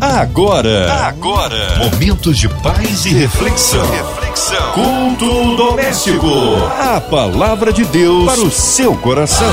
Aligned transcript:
Agora, 0.00 0.92
agora, 1.08 1.76
momentos 1.78 2.38
de 2.38 2.48
paz 2.48 3.04
e 3.04 3.08
reflexão. 3.08 3.84
reflexão. 3.90 4.72
Culto 4.72 5.56
doméstico. 5.56 6.28
A 6.78 7.00
palavra 7.00 7.72
de 7.72 7.84
Deus 7.84 8.24
para 8.24 8.40
o 8.40 8.48
seu 8.48 8.94
coração. 8.94 9.50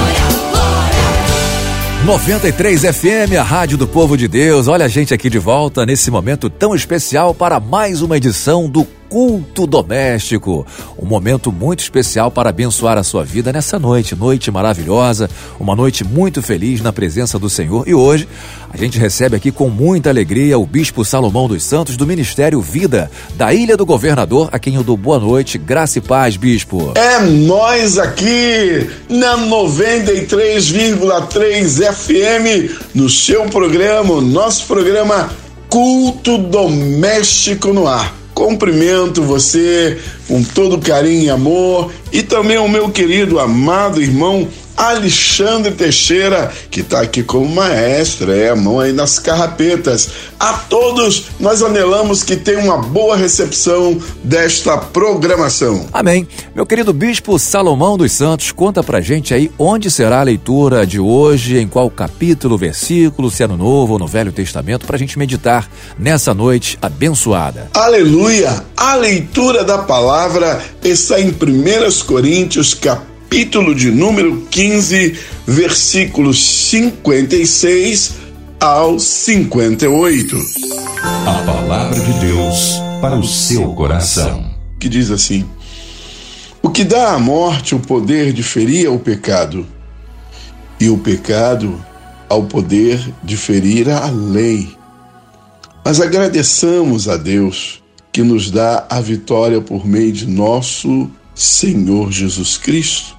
93 2.05 2.81
FM, 2.83 3.33
a 3.39 3.41
rádio 3.41 3.75
do 3.75 3.87
povo 3.87 4.15
de 4.15 4.27
Deus. 4.27 4.67
Olha 4.67 4.85
a 4.85 4.87
gente 4.87 5.15
aqui 5.15 5.31
de 5.31 5.39
volta 5.39 5.83
nesse 5.83 6.11
momento 6.11 6.47
tão 6.47 6.75
especial 6.75 7.33
para 7.33 7.59
mais 7.59 8.03
uma 8.03 8.15
edição 8.15 8.69
do 8.69 8.85
culto 9.15 9.65
doméstico. 9.65 10.67
Um 11.01 11.05
momento 11.05 11.49
muito 11.49 11.79
especial 11.79 12.29
para 12.29 12.49
abençoar 12.49 12.97
a 12.97 13.03
sua 13.03 13.23
vida 13.23 13.53
nessa 13.53 13.79
noite, 13.79 14.13
noite 14.13 14.51
maravilhosa, 14.51 15.29
uma 15.57 15.73
noite 15.73 16.03
muito 16.03 16.41
feliz 16.41 16.81
na 16.81 16.91
presença 16.91 17.39
do 17.39 17.49
Senhor. 17.49 17.87
E 17.87 17.93
hoje 17.93 18.27
a 18.69 18.75
gente 18.75 18.99
recebe 18.99 19.37
aqui 19.37 19.53
com 19.53 19.69
muita 19.69 20.09
alegria 20.09 20.59
o 20.59 20.65
Bispo 20.65 21.05
Salomão 21.05 21.47
dos 21.47 21.63
Santos 21.63 21.95
do 21.95 22.05
Ministério 22.05 22.59
Vida, 22.59 23.09
da 23.37 23.53
Ilha 23.53 23.77
do 23.77 23.85
Governador, 23.85 24.49
a 24.51 24.59
quem 24.59 24.75
eu 24.75 24.83
dou 24.83 24.97
boa 24.97 25.17
noite, 25.17 25.57
graça 25.57 25.99
e 25.99 26.01
paz, 26.01 26.35
Bispo. 26.35 26.91
É 26.95 27.21
nós 27.21 27.97
aqui 27.97 28.89
na 29.07 29.37
93,3 29.37 31.93
FM, 31.93 32.69
no 32.93 33.09
seu 33.09 33.45
programa, 33.45 34.19
nosso 34.19 34.65
programa 34.65 35.29
Culto 35.69 36.37
Doméstico 36.37 37.71
no 37.71 37.87
Ar 37.87 38.24
Cumprimento 38.35 39.23
você 39.23 39.97
com 40.27 40.43
todo 40.43 40.77
carinho 40.77 41.23
e 41.23 41.29
amor. 41.29 41.91
E 42.11 42.21
também 42.21 42.57
o 42.57 42.67
meu 42.67 42.89
querido 42.89 43.39
amado 43.39 44.01
irmão 44.01 44.47
Alexandre 44.75 45.71
Teixeira, 45.71 46.51
que 46.69 46.81
está 46.81 47.01
aqui 47.01 47.23
como 47.23 47.47
maestro, 47.47 48.31
é 48.31 48.49
a 48.49 48.55
mão 48.55 48.79
aí 48.79 48.91
nas 48.91 49.19
carrapetas. 49.19 50.09
A 50.39 50.53
todos, 50.53 51.27
nós 51.39 51.63
anelamos 51.63 52.23
que 52.23 52.35
tenham 52.35 52.65
uma 52.65 52.77
boa 52.77 53.15
recepção 53.15 53.97
desta 54.23 54.77
programação. 54.77 55.87
Amém. 55.93 56.27
Meu 56.53 56.65
querido 56.65 56.91
Bispo 56.91 57.39
Salomão 57.39 57.97
dos 57.97 58.11
Santos, 58.11 58.51
conta 58.51 58.83
pra 58.83 58.99
gente 58.99 59.33
aí 59.33 59.49
onde 59.57 59.89
será 59.89 60.19
a 60.19 60.23
leitura 60.23 60.85
de 60.85 60.99
hoje, 60.99 61.57
em 61.57 61.67
qual 61.67 61.89
capítulo, 61.89 62.57
versículo, 62.57 63.31
se 63.31 63.43
é 63.43 63.47
no 63.47 63.57
Novo 63.57 63.93
ou 63.93 63.99
no 63.99 64.07
Velho 64.07 64.31
Testamento, 64.31 64.85
pra 64.85 64.97
gente 64.97 65.17
meditar 65.17 65.69
nessa 65.97 66.33
noite 66.33 66.77
abençoada. 66.81 67.69
Aleluia! 67.73 68.65
A 68.75 68.95
leitura 68.95 69.63
da 69.63 69.77
palavra 69.77 70.61
está 70.83 71.19
em 71.19 71.29
1 71.29 72.05
Coríntios, 72.05 72.73
capítulo 72.73 73.14
capítulo 73.35 73.75
de 73.75 73.91
número 73.91 74.47
15, 74.49 75.13
versículos 75.45 76.41
56 76.69 78.13
ao 78.61 78.97
58. 78.97 80.37
A 81.03 81.43
palavra 81.45 81.99
de 81.99 82.13
Deus 82.21 82.79
para 83.01 83.17
o 83.17 83.27
seu 83.27 83.73
coração. 83.73 84.49
Que 84.79 84.87
diz 84.87 85.11
assim: 85.11 85.45
O 86.61 86.69
que 86.69 86.85
dá 86.85 87.11
à 87.11 87.19
morte 87.19 87.75
o 87.75 87.79
poder 87.79 88.31
de 88.31 88.41
ferir 88.41 88.85
é 88.85 88.89
o 88.89 88.97
pecado, 88.97 89.67
e 90.79 90.89
o 90.89 90.97
pecado 90.97 91.83
ao 92.29 92.43
poder 92.43 93.05
de 93.21 93.35
ferir 93.35 93.89
a 93.89 94.09
lei. 94.09 94.69
Mas 95.83 95.99
agradeçamos 95.99 97.09
a 97.09 97.17
Deus 97.17 97.83
que 98.13 98.23
nos 98.23 98.49
dá 98.49 98.87
a 98.89 99.01
vitória 99.01 99.59
por 99.59 99.85
meio 99.85 100.13
de 100.13 100.25
nosso 100.25 101.11
Senhor 101.35 102.13
Jesus 102.13 102.57
Cristo. 102.57 103.14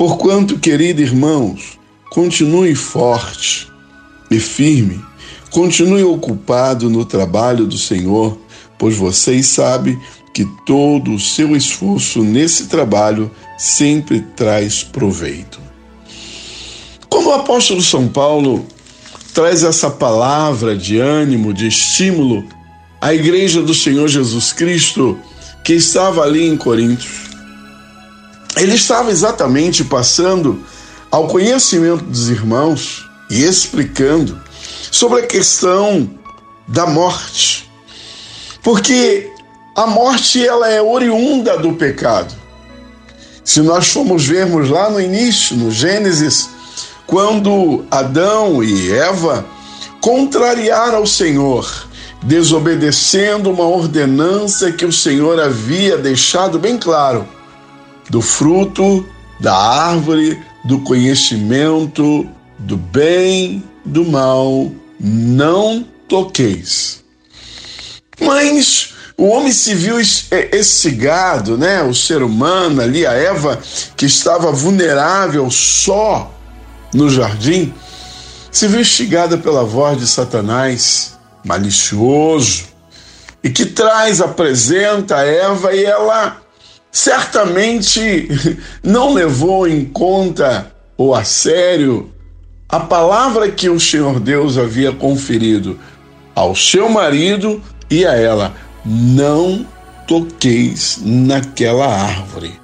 Porquanto, 0.00 0.58
querido 0.58 1.02
irmãos, 1.02 1.78
continue 2.08 2.74
forte 2.74 3.68
e 4.30 4.40
firme, 4.40 4.98
continue 5.50 6.02
ocupado 6.02 6.88
no 6.88 7.04
trabalho 7.04 7.66
do 7.66 7.76
Senhor, 7.76 8.38
pois 8.78 8.96
vocês 8.96 9.48
sabem 9.48 10.00
que 10.32 10.46
todo 10.64 11.12
o 11.12 11.20
seu 11.20 11.54
esforço 11.54 12.22
nesse 12.24 12.68
trabalho 12.68 13.30
sempre 13.58 14.22
traz 14.34 14.82
proveito. 14.82 15.60
Como 17.10 17.28
o 17.28 17.34
apóstolo 17.34 17.82
São 17.82 18.08
Paulo 18.08 18.64
traz 19.34 19.62
essa 19.62 19.90
palavra 19.90 20.74
de 20.74 20.98
ânimo, 20.98 21.52
de 21.52 21.68
estímulo 21.68 22.42
à 23.02 23.12
igreja 23.12 23.60
do 23.60 23.74
Senhor 23.74 24.08
Jesus 24.08 24.50
Cristo 24.50 25.18
que 25.62 25.74
estava 25.74 26.22
ali 26.22 26.48
em 26.48 26.56
Coríntios, 26.56 27.29
ele 28.56 28.74
estava 28.74 29.10
exatamente 29.10 29.84
passando 29.84 30.62
ao 31.10 31.28
conhecimento 31.28 32.04
dos 32.04 32.28
irmãos 32.28 33.08
e 33.30 33.42
explicando 33.44 34.40
sobre 34.90 35.20
a 35.20 35.26
questão 35.26 36.10
da 36.66 36.86
morte. 36.86 37.70
Porque 38.62 39.30
a 39.76 39.86
morte 39.86 40.44
ela 40.44 40.68
é 40.68 40.82
oriunda 40.82 41.56
do 41.58 41.74
pecado. 41.74 42.34
Se 43.44 43.60
nós 43.60 43.88
formos 43.88 44.26
vermos 44.26 44.68
lá 44.68 44.90
no 44.90 45.00
início, 45.00 45.56
no 45.56 45.70
Gênesis, 45.70 46.48
quando 47.06 47.84
Adão 47.90 48.62
e 48.62 48.92
Eva 48.92 49.44
contrariaram 50.00 51.02
o 51.02 51.06
Senhor, 51.06 51.68
desobedecendo 52.22 53.50
uma 53.50 53.64
ordenança 53.64 54.70
que 54.70 54.84
o 54.84 54.92
Senhor 54.92 55.40
havia 55.40 55.96
deixado 55.96 56.58
bem 56.58 56.76
claro 56.76 57.26
do 58.10 58.20
fruto 58.20 59.06
da 59.40 59.56
árvore 59.56 60.38
do 60.64 60.80
conhecimento 60.80 62.28
do 62.58 62.76
bem, 62.76 63.64
do 63.84 64.04
mal, 64.04 64.70
não 64.98 65.86
toqueis. 66.06 67.02
Mas 68.20 68.92
o 69.16 69.28
homem 69.28 69.52
se 69.52 69.74
viu 69.74 69.98
estigado, 69.98 71.56
né? 71.56 71.82
O 71.82 71.94
ser 71.94 72.22
humano 72.22 72.82
ali, 72.82 73.06
a 73.06 73.12
Eva, 73.12 73.58
que 73.96 74.04
estava 74.04 74.52
vulnerável 74.52 75.50
só 75.50 76.34
no 76.92 77.08
jardim, 77.08 77.72
se 78.50 78.66
viu 78.66 78.80
instigada 78.80 79.38
pela 79.38 79.64
voz 79.64 79.98
de 79.98 80.06
Satanás, 80.06 81.18
malicioso, 81.44 82.64
e 83.42 83.48
que 83.48 83.64
traz, 83.64 84.20
apresenta 84.20 85.16
a 85.16 85.24
Eva 85.24 85.72
e 85.72 85.84
ela 85.84 86.42
certamente 86.90 88.28
não 88.82 89.12
levou 89.14 89.66
em 89.66 89.84
conta 89.84 90.72
ou 90.96 91.14
a 91.14 91.24
sério 91.24 92.12
a 92.68 92.78
palavra 92.78 93.50
que 93.50 93.68
o 93.68 93.80
Senhor 93.80 94.20
Deus 94.20 94.56
havia 94.56 94.92
conferido 94.92 95.78
ao 96.34 96.54
seu 96.54 96.88
marido 96.88 97.60
e 97.90 98.06
a 98.06 98.14
ela: 98.14 98.54
não 98.84 99.66
toqueis 100.06 100.98
naquela 101.02 101.86
árvore. 101.86 102.58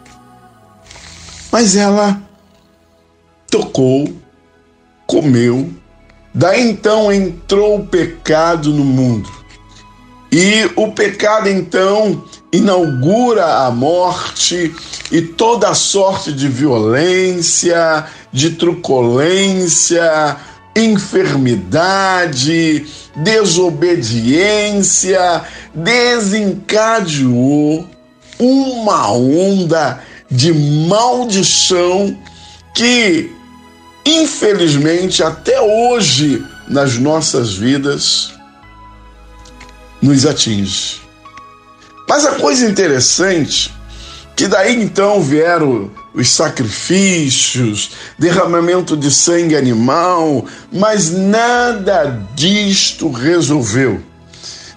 Mas 1.50 1.74
ela 1.74 2.20
tocou, 3.50 4.14
comeu, 5.06 5.70
daí 6.32 6.68
então 6.68 7.12
entrou 7.12 7.80
o 7.80 7.86
pecado 7.86 8.72
no 8.72 8.84
mundo. 8.84 9.30
E 10.30 10.70
o 10.76 10.92
pecado 10.92 11.48
então 11.48 12.24
inaugura 12.52 13.66
a 13.66 13.70
morte 13.70 14.74
e 15.10 15.22
toda 15.22 15.74
sorte 15.74 16.32
de 16.32 16.48
violência, 16.48 18.06
de 18.32 18.50
truculência, 18.50 20.36
enfermidade, 20.74 22.86
desobediência, 23.16 25.42
desencadeou 25.74 27.86
uma 28.38 29.10
onda 29.10 30.00
de 30.30 30.52
maldição 30.52 32.16
que, 32.74 33.32
infelizmente, 34.04 35.22
até 35.22 35.58
hoje 35.60 36.44
nas 36.68 36.98
nossas 36.98 37.54
vidas, 37.54 38.34
nos 40.02 40.26
atinge. 40.26 41.05
Mas 42.08 42.24
a 42.24 42.32
coisa 42.32 42.66
interessante 42.66 43.74
que 44.36 44.46
daí 44.46 44.82
então 44.82 45.22
vieram 45.22 45.90
os 46.14 46.30
sacrifícios, 46.30 47.90
derramamento 48.18 48.96
de 48.96 49.10
sangue 49.10 49.56
animal, 49.56 50.44
mas 50.70 51.10
nada 51.10 52.22
disto 52.34 53.10
resolveu. 53.10 54.00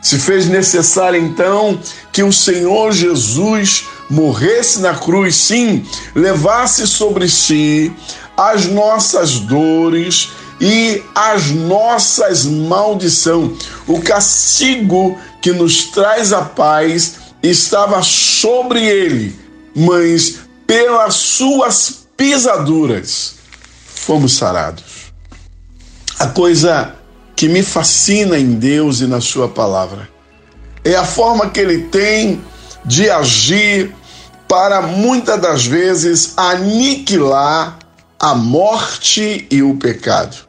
Se 0.02 0.18
fez 0.18 0.48
necessário 0.48 1.20
então 1.22 1.78
que 2.12 2.24
o 2.24 2.31
Senhor 2.31 2.94
Jesus 2.94 3.86
morresse 4.10 4.80
na 4.80 4.96
cruz, 4.96 5.36
sim, 5.36 5.86
levasse 6.16 6.88
sobre 6.88 7.28
si 7.28 7.92
as 8.38 8.66
nossas 8.66 9.40
dores 9.40 10.30
e 10.60 11.04
as 11.16 11.52
nossas 11.52 12.46
maldição. 12.46 13.56
O 13.88 14.02
castigo 14.02 15.18
que 15.42 15.52
nos 15.52 15.86
traz 15.86 16.34
a 16.34 16.42
paz 16.42 17.16
estava 17.42 18.02
sobre 18.04 18.86
ele, 18.86 19.38
mas 19.76 20.40
pelas 20.68 21.16
suas 21.16 22.08
pisaduras 22.18 23.36
fomos 23.96 24.34
sarados. 24.34 25.14
A 26.20 26.28
coisa 26.28 26.96
que 27.40 27.48
me 27.48 27.64
fascina 27.64 28.38
em 28.38 28.56
Deus 28.56 29.00
e 29.00 29.08
na 29.08 29.22
Sua 29.22 29.48
palavra. 29.48 30.10
É 30.84 30.94
a 30.96 31.06
forma 31.06 31.50
que 31.50 31.62
Ele 31.62 31.84
tem 31.84 32.44
de 32.84 33.10
agir 33.10 33.96
para 34.46 34.82
muitas 34.82 35.40
das 35.40 35.66
vezes 35.66 36.34
aniquilar 36.36 37.80
a 38.20 38.36
morte 38.36 39.48
e 39.50 39.64
o 39.64 39.78
pecado. 39.78 40.49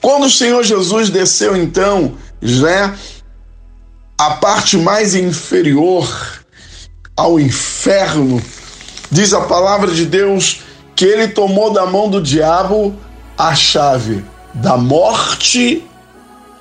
Quando 0.00 0.26
o 0.26 0.30
Senhor 0.30 0.62
Jesus 0.62 1.10
desceu, 1.10 1.56
então, 1.56 2.16
já 2.40 2.94
a 4.18 4.30
parte 4.32 4.76
mais 4.76 5.14
inferior 5.14 6.08
ao 7.16 7.38
inferno, 7.38 8.42
diz 9.10 9.32
a 9.34 9.42
palavra 9.42 9.90
de 9.92 10.06
Deus 10.06 10.62
que 10.96 11.04
ele 11.04 11.28
tomou 11.28 11.72
da 11.72 11.86
mão 11.86 12.08
do 12.08 12.20
diabo 12.20 12.94
a 13.36 13.54
chave 13.54 14.24
da 14.54 14.76
morte 14.76 15.84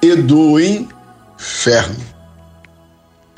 e 0.01 0.15
do 0.15 0.59
inferno. 0.59 2.08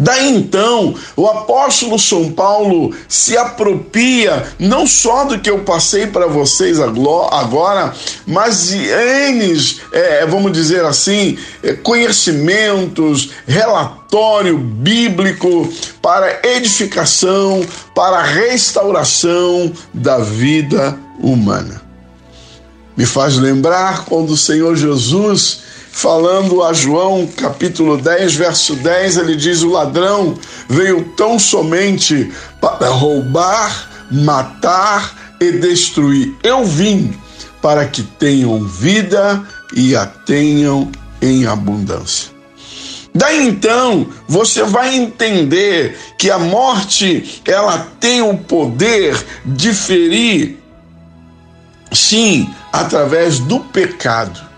Daí 0.02 0.36
então, 0.36 0.96
o 1.16 1.28
apóstolo 1.28 2.00
São 2.00 2.32
Paulo 2.32 2.92
se 3.08 3.38
apropria 3.38 4.48
não 4.58 4.88
só 4.88 5.26
do 5.26 5.38
que 5.38 5.48
eu 5.48 5.60
passei 5.60 6.08
para 6.08 6.26
vocês 6.26 6.80
agora, 6.80 7.94
mas 8.26 8.70
de 8.70 8.80
N, 8.80 9.78
é, 9.94 10.26
vamos 10.26 10.54
dizer 10.54 10.84
assim, 10.84 11.38
é, 11.62 11.74
conhecimentos, 11.74 13.30
relatório 13.46 14.58
bíblico 14.58 15.72
para 16.02 16.48
edificação, 16.48 17.64
para 17.94 18.24
restauração 18.24 19.72
da 19.94 20.18
vida 20.18 20.98
humana. 21.20 21.80
Me 22.98 23.06
faz 23.06 23.38
lembrar 23.38 24.06
quando 24.06 24.32
o 24.32 24.38
Senhor 24.38 24.76
Jesus 24.76 25.71
falando 25.92 26.64
a 26.64 26.74
João 26.74 27.28
capítulo 27.28 27.98
10, 27.98 28.36
verso 28.36 28.76
10, 28.76 29.18
ele 29.18 29.36
diz: 29.36 29.62
O 29.62 29.70
ladrão 29.70 30.38
veio 30.68 31.04
tão 31.16 31.38
somente 31.38 32.32
para 32.60 32.88
roubar, 32.88 34.08
matar 34.10 35.36
e 35.40 35.52
destruir. 35.52 36.34
Eu 36.44 36.66
vim 36.66 37.14
para 37.62 37.86
que 37.86 38.04
tenham 38.04 38.64
vida 38.64 39.44
e 39.76 39.96
a 39.96 40.06
tenham 40.06 40.92
em 41.22 41.46
abundância. 41.46 42.32
Daí 43.14 43.46
então, 43.46 44.08
você 44.28 44.64
vai 44.64 44.96
entender 44.96 45.98
que 46.18 46.32
a 46.32 46.40
morte, 46.40 47.42
ela 47.46 47.88
tem 48.00 48.22
o 48.22 48.38
poder 48.38 49.22
de 49.46 49.74
ferir, 49.74 50.58
sim, 51.92 52.50
através 52.72 53.38
do 53.40 53.60
pecado. 53.60 54.51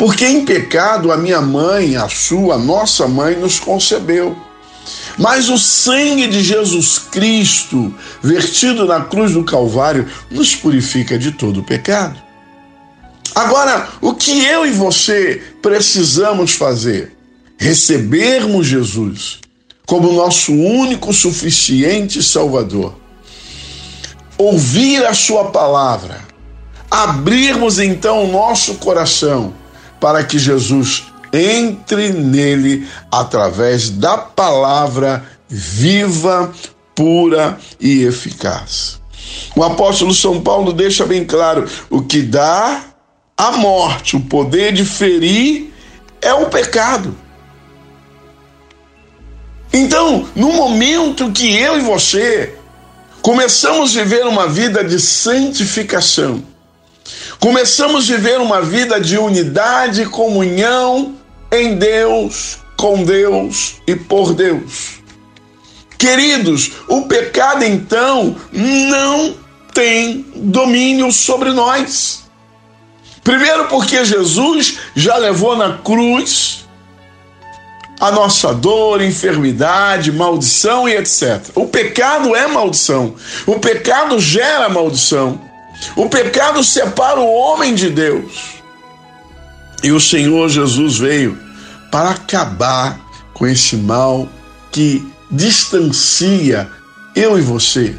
Porque 0.00 0.24
em 0.24 0.46
pecado 0.46 1.12
a 1.12 1.16
minha 1.18 1.42
mãe, 1.42 1.94
a 1.94 2.08
sua, 2.08 2.54
a 2.54 2.58
nossa 2.58 3.06
mãe 3.06 3.36
nos 3.36 3.60
concebeu. 3.60 4.34
Mas 5.18 5.50
o 5.50 5.58
sangue 5.58 6.26
de 6.26 6.42
Jesus 6.42 6.98
Cristo, 6.98 7.94
vertido 8.22 8.86
na 8.86 9.02
cruz 9.02 9.32
do 9.32 9.44
Calvário, 9.44 10.08
nos 10.30 10.56
purifica 10.56 11.18
de 11.18 11.32
todo 11.32 11.62
pecado. 11.62 12.18
Agora, 13.34 13.90
o 14.00 14.14
que 14.14 14.42
eu 14.42 14.64
e 14.64 14.70
você 14.70 15.42
precisamos 15.60 16.54
fazer? 16.54 17.14
Recebermos 17.58 18.68
Jesus 18.68 19.40
como 19.84 20.14
nosso 20.14 20.50
único 20.50 21.12
suficiente 21.12 22.22
Salvador. 22.22 22.96
Ouvir 24.38 25.04
a 25.04 25.12
Sua 25.12 25.50
palavra, 25.50 26.22
abrirmos 26.90 27.78
então 27.78 28.24
o 28.24 28.32
nosso 28.32 28.76
coração 28.76 29.59
para 30.00 30.24
que 30.24 30.38
Jesus 30.38 31.04
entre 31.32 32.10
nele 32.10 32.88
através 33.10 33.90
da 33.90 34.18
palavra 34.18 35.24
viva, 35.48 36.52
pura 36.94 37.58
e 37.80 38.04
eficaz. 38.04 39.00
O 39.54 39.62
apóstolo 39.62 40.14
São 40.14 40.40
Paulo 40.40 40.72
deixa 40.72 41.04
bem 41.06 41.24
claro: 41.24 41.68
o 41.88 42.02
que 42.02 42.22
dá 42.22 42.82
a 43.36 43.52
morte, 43.52 44.16
o 44.16 44.20
poder 44.20 44.72
de 44.72 44.84
ferir, 44.84 45.72
é 46.20 46.32
o 46.34 46.46
pecado. 46.46 47.16
Então, 49.72 50.28
no 50.34 50.52
momento 50.52 51.30
que 51.30 51.56
eu 51.56 51.78
e 51.78 51.80
você 51.80 52.54
começamos 53.22 53.96
a 53.96 54.02
viver 54.02 54.26
uma 54.26 54.48
vida 54.48 54.82
de 54.82 54.98
santificação, 54.98 56.42
Começamos 57.38 58.10
a 58.10 58.16
viver 58.16 58.40
uma 58.40 58.60
vida 58.60 59.00
de 59.00 59.16
unidade 59.16 60.02
e 60.02 60.06
comunhão 60.06 61.14
em 61.50 61.76
Deus, 61.76 62.58
com 62.76 63.02
Deus 63.02 63.76
e 63.86 63.96
por 63.96 64.34
Deus. 64.34 65.00
Queridos, 65.98 66.72
o 66.88 67.02
pecado 67.02 67.64
então 67.64 68.36
não 68.52 69.34
tem 69.74 70.24
domínio 70.34 71.12
sobre 71.12 71.50
nós. 71.50 72.24
Primeiro, 73.22 73.68
porque 73.68 74.04
Jesus 74.04 74.78
já 74.94 75.16
levou 75.16 75.56
na 75.56 75.78
cruz 75.78 76.66
a 78.00 78.10
nossa 78.10 78.54
dor, 78.54 79.02
enfermidade, 79.02 80.10
maldição 80.10 80.88
e 80.88 80.96
etc. 80.96 81.50
O 81.54 81.66
pecado 81.66 82.34
é 82.34 82.46
maldição. 82.46 83.14
O 83.46 83.58
pecado 83.58 84.18
gera 84.18 84.70
maldição. 84.70 85.49
O 85.96 86.08
pecado 86.08 86.62
separa 86.62 87.20
o 87.20 87.32
homem 87.32 87.74
de 87.74 87.90
Deus. 87.90 88.60
E 89.82 89.92
o 89.92 90.00
Senhor 90.00 90.48
Jesus 90.48 90.98
veio 90.98 91.38
para 91.90 92.10
acabar 92.10 93.00
com 93.32 93.46
esse 93.46 93.76
mal 93.76 94.28
que 94.70 95.10
distancia 95.30 96.70
eu 97.14 97.38
e 97.38 97.42
você 97.42 97.96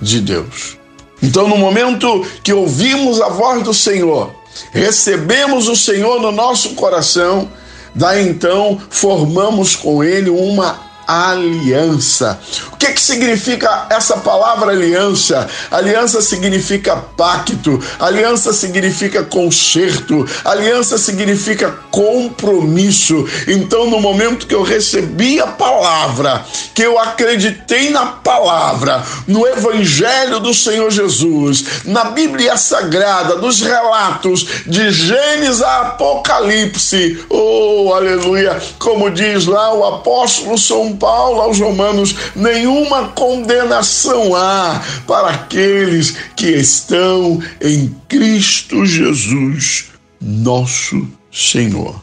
de 0.00 0.20
Deus. 0.20 0.76
Então, 1.22 1.48
no 1.48 1.56
momento 1.56 2.26
que 2.42 2.52
ouvimos 2.52 3.20
a 3.20 3.28
voz 3.28 3.62
do 3.62 3.72
Senhor, 3.72 4.34
recebemos 4.72 5.68
o 5.68 5.76
Senhor 5.76 6.20
no 6.20 6.30
nosso 6.30 6.70
coração, 6.70 7.50
daí 7.94 8.28
então 8.28 8.80
formamos 8.90 9.74
com 9.74 10.04
Ele 10.04 10.28
uma 10.28 10.93
aliança. 11.06 12.38
O 12.72 12.76
que, 12.76 12.92
que 12.92 13.00
significa 13.00 13.86
essa 13.90 14.16
palavra 14.18 14.72
aliança? 14.72 15.48
Aliança 15.70 16.20
significa 16.20 16.96
pacto, 16.96 17.82
aliança 17.98 18.52
significa 18.52 19.22
conserto, 19.22 20.26
aliança 20.44 20.98
significa 20.98 21.70
compromisso. 21.90 23.26
Então, 23.46 23.88
no 23.88 24.00
momento 24.00 24.46
que 24.46 24.54
eu 24.54 24.62
recebi 24.62 25.40
a 25.40 25.46
palavra, 25.46 26.44
que 26.74 26.82
eu 26.82 26.98
acreditei 26.98 27.90
na 27.90 28.06
palavra, 28.06 29.02
no 29.26 29.46
Evangelho 29.46 30.40
do 30.40 30.52
Senhor 30.52 30.90
Jesus, 30.90 31.64
na 31.84 32.04
Bíblia 32.04 32.56
Sagrada, 32.56 33.36
nos 33.36 33.60
relatos 33.60 34.46
de 34.66 34.90
Gênesis 34.90 35.62
a 35.62 35.80
Apocalipse, 35.80 37.24
oh, 37.28 37.92
aleluia, 37.94 38.60
como 38.78 39.10
diz 39.10 39.46
lá 39.46 39.72
o 39.72 39.84
apóstolo 39.84 40.58
São 40.58 40.93
Paulo 40.96 41.40
aos 41.40 41.58
Romanos, 41.58 42.14
nenhuma 42.34 43.08
condenação 43.08 44.34
há 44.34 44.82
para 45.06 45.28
aqueles 45.28 46.16
que 46.36 46.48
estão 46.48 47.40
em 47.60 47.94
Cristo 48.08 48.84
Jesus, 48.86 49.86
nosso 50.20 51.06
Senhor. 51.32 52.02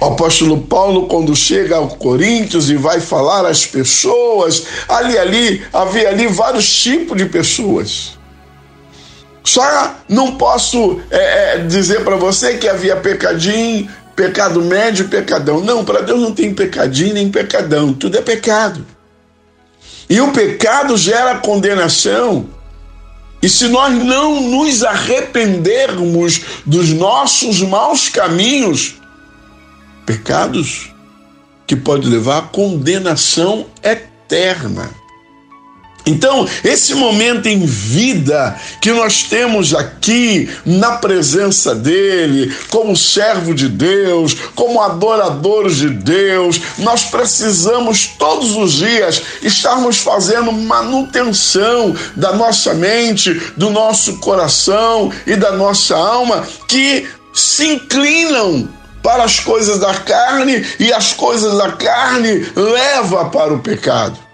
O 0.00 0.04
apóstolo 0.04 0.60
Paulo, 0.60 1.06
quando 1.06 1.34
chega 1.34 1.76
ao 1.76 1.88
Coríntios 1.88 2.68
e 2.68 2.74
vai 2.74 3.00
falar 3.00 3.46
às 3.46 3.64
pessoas, 3.64 4.64
ali, 4.88 5.16
ali, 5.16 5.62
havia 5.72 6.10
ali 6.10 6.26
vários 6.26 6.70
tipos 6.82 7.16
de 7.16 7.24
pessoas. 7.24 8.16
Só 9.42 9.94
não 10.08 10.36
posso 10.36 11.00
é, 11.10 11.54
é, 11.54 11.58
dizer 11.58 12.04
para 12.04 12.16
você 12.16 12.58
que 12.58 12.68
havia 12.68 12.96
pecadinho, 12.96 13.88
pecado 14.16 14.62
médio 14.62 15.08
pecadão. 15.08 15.60
Não, 15.60 15.84
para 15.84 16.00
Deus 16.00 16.20
não 16.20 16.32
tem 16.32 16.52
pecadinho 16.52 17.14
nem 17.14 17.30
pecadão, 17.30 17.92
tudo 17.92 18.16
é 18.16 18.22
pecado. 18.22 18.84
E 20.08 20.20
o 20.20 20.32
pecado 20.32 20.96
gera 20.96 21.38
condenação. 21.38 22.48
E 23.42 23.48
se 23.48 23.68
nós 23.68 23.92
não 24.02 24.40
nos 24.40 24.82
arrependermos 24.82 26.40
dos 26.64 26.88
nossos 26.90 27.60
maus 27.60 28.08
caminhos, 28.08 28.94
pecados 30.06 30.90
que 31.66 31.76
pode 31.76 32.08
levar 32.08 32.38
à 32.38 32.42
condenação 32.42 33.66
eterna. 33.82 34.90
Então, 36.08 36.48
esse 36.62 36.94
momento 36.94 37.46
em 37.48 37.66
vida 37.66 38.56
que 38.80 38.92
nós 38.92 39.24
temos 39.24 39.74
aqui 39.74 40.48
na 40.64 40.92
presença 40.98 41.74
dele, 41.74 42.54
como 42.70 42.96
servo 42.96 43.52
de 43.52 43.68
Deus, 43.68 44.32
como 44.54 44.80
adoradores 44.80 45.78
de 45.78 45.90
Deus, 45.90 46.60
nós 46.78 47.02
precisamos 47.06 48.06
todos 48.16 48.54
os 48.54 48.74
dias 48.74 49.20
estarmos 49.42 49.98
fazendo 49.98 50.52
manutenção 50.52 51.92
da 52.14 52.32
nossa 52.32 52.72
mente, 52.72 53.34
do 53.56 53.70
nosso 53.70 54.18
coração 54.18 55.10
e 55.26 55.34
da 55.34 55.50
nossa 55.52 55.96
alma, 55.96 56.46
que 56.68 57.04
se 57.34 57.66
inclinam 57.66 58.68
para 59.02 59.24
as 59.24 59.40
coisas 59.40 59.80
da 59.80 59.94
carne 59.94 60.64
e 60.78 60.92
as 60.92 61.12
coisas 61.12 61.58
da 61.58 61.72
carne 61.72 62.46
leva 62.54 63.24
para 63.24 63.52
o 63.52 63.58
pecado. 63.58 64.25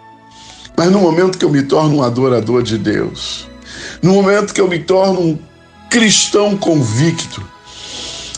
Mas 0.77 0.91
no 0.91 1.01
momento 1.01 1.39
que 1.39 1.45
eu 1.45 1.51
me 1.51 1.63
torno 1.63 1.97
um 1.97 2.03
adorador 2.03 2.63
de 2.63 2.79
Deus, 2.79 3.49
no 4.03 4.13
momento 4.13 4.55
que 4.55 4.61
eu 4.61 4.69
me 4.69 4.79
torno 4.79 5.21
um 5.21 5.39
cristão 5.91 6.57
convicto, 6.57 7.53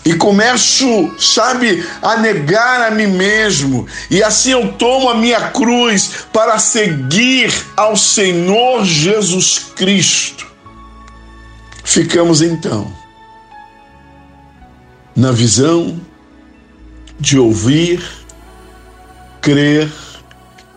e 0.04 0.14
começo, 0.14 1.14
sabe, 1.18 1.82
a 2.02 2.18
negar 2.18 2.82
a 2.82 2.90
mim 2.90 3.06
mesmo, 3.06 3.86
e 4.10 4.22
assim 4.22 4.50
eu 4.50 4.72
tomo 4.72 5.08
a 5.08 5.14
minha 5.14 5.48
cruz 5.48 6.26
para 6.30 6.58
seguir 6.58 7.50
ao 7.74 7.96
Senhor 7.96 8.84
Jesus 8.84 9.58
Cristo. 9.74 10.46
Ficamos 11.82 12.42
então 12.42 12.92
na 15.16 15.32
visão 15.32 15.98
de 17.18 17.38
ouvir, 17.38 18.04
crer 19.40 19.90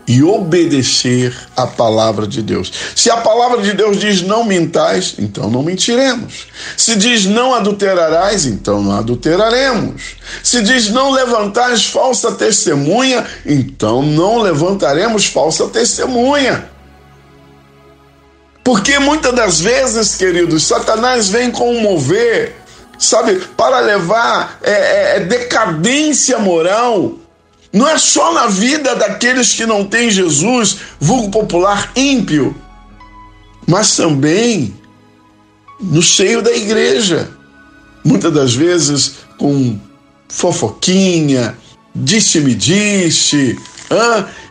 e 0.07 0.23
obedecer 0.23 1.35
a 1.55 1.67
palavra 1.67 2.25
de 2.25 2.41
Deus. 2.41 2.71
Se 2.95 3.11
a 3.11 3.17
palavra 3.17 3.61
de 3.61 3.73
Deus 3.73 3.99
diz 3.99 4.21
não 4.21 4.45
mintais, 4.45 5.15
então 5.19 5.49
não 5.49 5.61
mentiremos. 5.61 6.47
Se 6.77 6.95
diz 6.95 7.25
não 7.25 7.53
adulterarás, 7.53 8.45
então 8.45 8.81
não 8.81 8.93
adulteraremos. 8.93 10.15
Se 10.41 10.61
diz 10.61 10.89
não 10.89 11.11
levantais 11.11 11.85
falsa 11.87 12.31
testemunha, 12.31 13.25
então 13.45 14.01
não 14.01 14.39
levantaremos 14.39 15.25
falsa 15.25 15.67
testemunha. 15.67 16.69
Porque 18.63 18.99
muitas 18.99 19.33
das 19.33 19.59
vezes, 19.59 20.15
queridos, 20.15 20.63
Satanás 20.63 21.27
vem 21.27 21.51
com 21.51 21.73
um 21.73 21.81
mover, 21.81 22.55
sabe, 22.97 23.35
para 23.57 23.79
levar 23.81 24.59
é, 24.63 24.71
é, 24.71 25.17
é 25.17 25.19
decadência 25.21 26.39
moral 26.39 27.17
não 27.71 27.87
é 27.87 27.97
só 27.97 28.33
na 28.33 28.47
vida 28.47 28.95
daqueles 28.95 29.53
que 29.53 29.65
não 29.65 29.85
têm 29.85 30.09
Jesus, 30.09 30.77
vulgo 30.99 31.29
popular 31.29 31.91
ímpio, 31.95 32.55
mas 33.67 33.95
também 33.95 34.73
no 35.79 36.01
seio 36.01 36.41
da 36.41 36.51
igreja. 36.51 37.29
Muitas 38.03 38.33
das 38.33 38.53
vezes 38.53 39.15
com 39.37 39.77
fofoquinha, 40.29 41.57
disse-me 41.93 42.55
disse, 42.55 43.57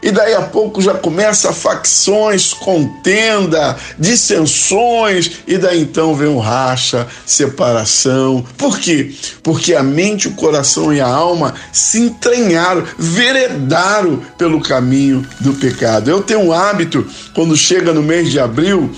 e 0.02 0.10
daí 0.10 0.34
a 0.34 0.42
pouco 0.42 0.80
já 0.80 0.94
começa 0.94 1.52
facções, 1.52 2.54
contenda, 2.54 3.76
dissensões, 3.98 5.30
e 5.46 5.58
daí 5.58 5.82
então 5.82 6.14
vem 6.14 6.28
o 6.28 6.38
racha, 6.38 7.06
separação. 7.26 8.44
Por 8.56 8.78
quê? 8.78 9.14
Porque 9.42 9.74
a 9.74 9.82
mente, 9.82 10.28
o 10.28 10.34
coração 10.34 10.92
e 10.92 11.00
a 11.00 11.08
alma 11.08 11.54
se 11.72 11.98
entranharam, 11.98 12.84
veredaram 12.98 14.22
pelo 14.38 14.60
caminho 14.60 15.26
do 15.40 15.52
pecado. 15.54 16.10
Eu 16.10 16.22
tenho 16.22 16.40
um 16.40 16.52
hábito, 16.52 17.06
quando 17.34 17.56
chega 17.56 17.92
no 17.92 18.02
mês 18.02 18.30
de 18.30 18.40
abril, 18.40 18.90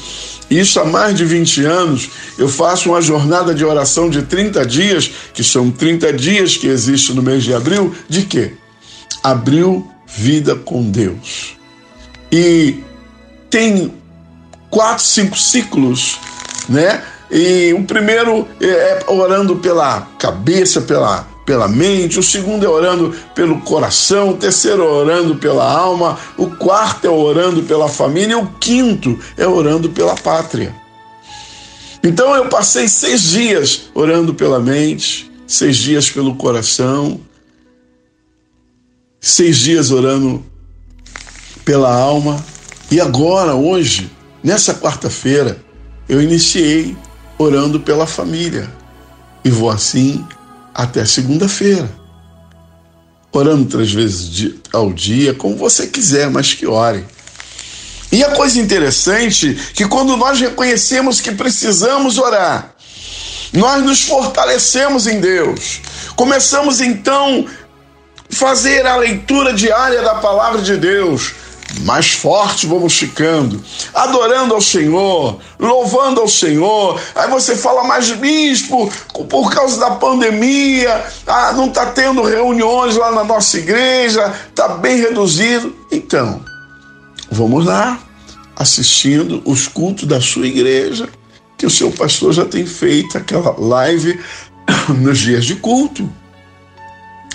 isso 0.50 0.78
há 0.80 0.85
mais 0.85 1.16
de 1.16 1.25
20 1.25 1.64
anos, 1.64 2.09
eu 2.38 2.49
faço 2.49 2.90
uma 2.90 3.02
jornada 3.02 3.54
de 3.54 3.64
oração 3.64 4.09
de 4.09 4.23
30 4.23 4.64
dias, 4.64 5.11
que 5.35 5.42
são 5.42 5.71
30 5.71 6.12
dias 6.12 6.57
que 6.57 6.68
existe 6.68 7.12
no 7.12 7.23
mês 7.23 7.42
de 7.42 7.52
abril, 7.52 7.95
de 8.09 8.23
quê? 8.23 8.52
Abril 9.23 9.87
vida 10.18 10.56
com 10.56 10.82
Deus. 10.90 11.56
E 12.30 12.82
tem 13.48 13.94
quatro, 14.68 15.04
cinco 15.04 15.38
ciclos, 15.38 16.18
né? 16.68 17.02
E 17.30 17.72
o 17.72 17.84
primeiro 17.84 18.48
é 18.60 19.04
orando 19.06 19.56
pela 19.56 20.00
cabeça, 20.18 20.80
pela, 20.80 21.25
pela 21.46 21.68
mente, 21.68 22.18
o 22.18 22.22
segundo 22.22 22.66
é 22.66 22.68
orando 22.68 23.14
pelo 23.32 23.60
coração, 23.60 24.30
o 24.30 24.37
terceiro 24.37 24.82
é 24.82 24.87
orando 24.87 25.37
pela 25.37 25.70
alma, 25.70 26.18
o 26.37 26.48
quarto 26.48 27.06
é 27.06 27.10
orando 27.10 27.62
pela 27.62 27.88
família 27.88 28.32
e 28.32 28.37
o 28.37 28.46
quinto 28.58 29.16
é 29.37 29.46
orando 29.46 29.88
pela 29.90 30.16
pátria. 30.16 30.75
Então 32.02 32.34
eu 32.34 32.48
passei 32.48 32.88
seis 32.88 33.22
dias 33.22 33.90
orando 33.94 34.34
pela 34.34 34.58
mente, 34.58 35.30
seis 35.46 35.76
dias 35.76 36.10
pelo 36.10 36.34
coração, 36.34 37.20
seis 39.20 39.58
dias 39.58 39.90
orando 39.90 40.44
pela 41.64 41.92
alma. 41.92 42.44
E 42.90 43.00
agora, 43.00 43.54
hoje, 43.54 44.10
nessa 44.42 44.75
quarta-feira, 44.75 45.58
eu 46.08 46.22
iniciei 46.22 46.96
orando 47.38 47.80
pela 47.80 48.06
família. 48.06 48.70
E 49.44 49.50
vou 49.50 49.70
assim 49.70 50.26
até 50.75 51.04
segunda-feira. 51.04 51.88
Orando 53.30 53.66
três 53.66 53.92
vezes 53.92 54.54
ao 54.72 54.92
dia, 54.92 55.34
como 55.34 55.56
você 55.56 55.87
quiser, 55.87 56.30
mas 56.30 56.54
que 56.54 56.66
ore. 56.66 57.04
E 58.10 58.25
a 58.25 58.30
coisa 58.30 58.58
interessante 58.58 59.54
que 59.75 59.87
quando 59.87 60.16
nós 60.16 60.40
reconhecemos 60.40 61.20
que 61.20 61.32
precisamos 61.32 62.16
orar, 62.16 62.75
nós 63.52 63.84
nos 63.84 64.02
fortalecemos 64.02 65.06
em 65.06 65.20
Deus. 65.20 65.80
Começamos 66.16 66.80
então 66.80 67.46
fazer 68.30 68.87
a 68.87 68.97
leitura 68.97 69.52
diária 69.52 70.02
da 70.02 70.16
palavra 70.16 70.61
de 70.62 70.76
Deus. 70.76 71.35
Mais 71.80 72.12
forte 72.12 72.66
vamos 72.66 72.97
ficando, 72.97 73.62
adorando 73.92 74.54
ao 74.54 74.61
Senhor, 74.61 75.38
louvando 75.58 76.20
ao 76.20 76.28
Senhor. 76.28 76.99
Aí 77.14 77.28
você 77.28 77.54
fala, 77.54 77.85
mas 77.85 78.11
bispo, 78.11 78.90
por 79.28 79.52
causa 79.52 79.78
da 79.78 79.90
pandemia, 79.90 81.04
ah, 81.26 81.52
não 81.52 81.66
está 81.66 81.87
tendo 81.87 82.23
reuniões 82.23 82.97
lá 82.97 83.12
na 83.12 83.23
nossa 83.23 83.58
igreja, 83.58 84.32
está 84.49 84.68
bem 84.68 84.99
reduzido. 84.99 85.76
Então, 85.92 86.42
vamos 87.30 87.66
lá, 87.66 87.99
assistindo 88.56 89.42
os 89.44 89.68
cultos 89.68 90.06
da 90.06 90.23
sua 90.23 90.47
igreja, 90.47 91.06
que 91.58 91.66
o 91.66 91.70
seu 91.70 91.90
pastor 91.90 92.32
já 92.32 92.47
tem 92.47 92.64
feito 92.64 93.18
aquela 93.18 93.54
live 93.58 94.18
nos 94.88 95.18
dias 95.18 95.44
de 95.44 95.56
culto. 95.56 96.11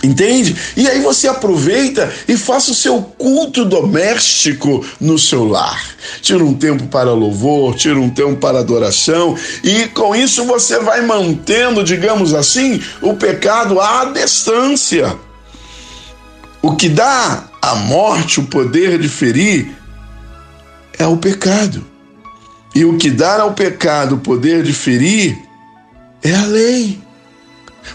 Entende? 0.04 0.54
E 0.76 0.86
aí 0.86 1.00
você 1.00 1.30
aproveita 1.30 2.12
e 2.28 2.36
faça 2.36 2.72
o 2.72 2.76
seu 2.76 3.02
culto 3.02 3.64
doméstico 3.64 4.86
no 5.00 5.18
seu 5.18 5.46
lar. 5.46 5.82
Tira 6.22 6.44
um 6.44 6.54
tempo 6.54 6.88
para 6.88 7.14
louvor, 7.14 7.74
tira 7.76 7.98
um 7.98 8.10
tempo 8.10 8.36
para 8.36 8.60
adoração, 8.60 9.38
e 9.64 9.88
com 9.88 10.14
isso 10.14 10.44
você 10.44 10.78
vai 10.80 11.02
mantendo, 11.02 11.82
digamos 11.86 12.34
assim, 12.34 12.82
o 13.02 13.14
pecado 13.14 13.80
à 13.80 14.04
distância. 14.06 15.16
O 16.62 16.76
que 16.76 16.90
dá 16.90 17.46
à 17.62 17.76
morte 17.76 18.42
o 18.42 18.44
poder 18.48 19.00
de 19.00 19.08
ferir 19.08 19.72
é 21.00 21.08
o 21.08 21.16
pecado. 21.16 21.86
E 22.76 22.84
o 22.84 22.98
que 22.98 23.10
dá 23.10 23.42
ao 23.42 23.54
pecado 23.54 24.16
o 24.16 24.20
poder 24.20 24.64
de 24.64 24.74
ferir 24.74 25.38
é 26.22 26.36
a 26.36 26.46
lei. 26.46 27.03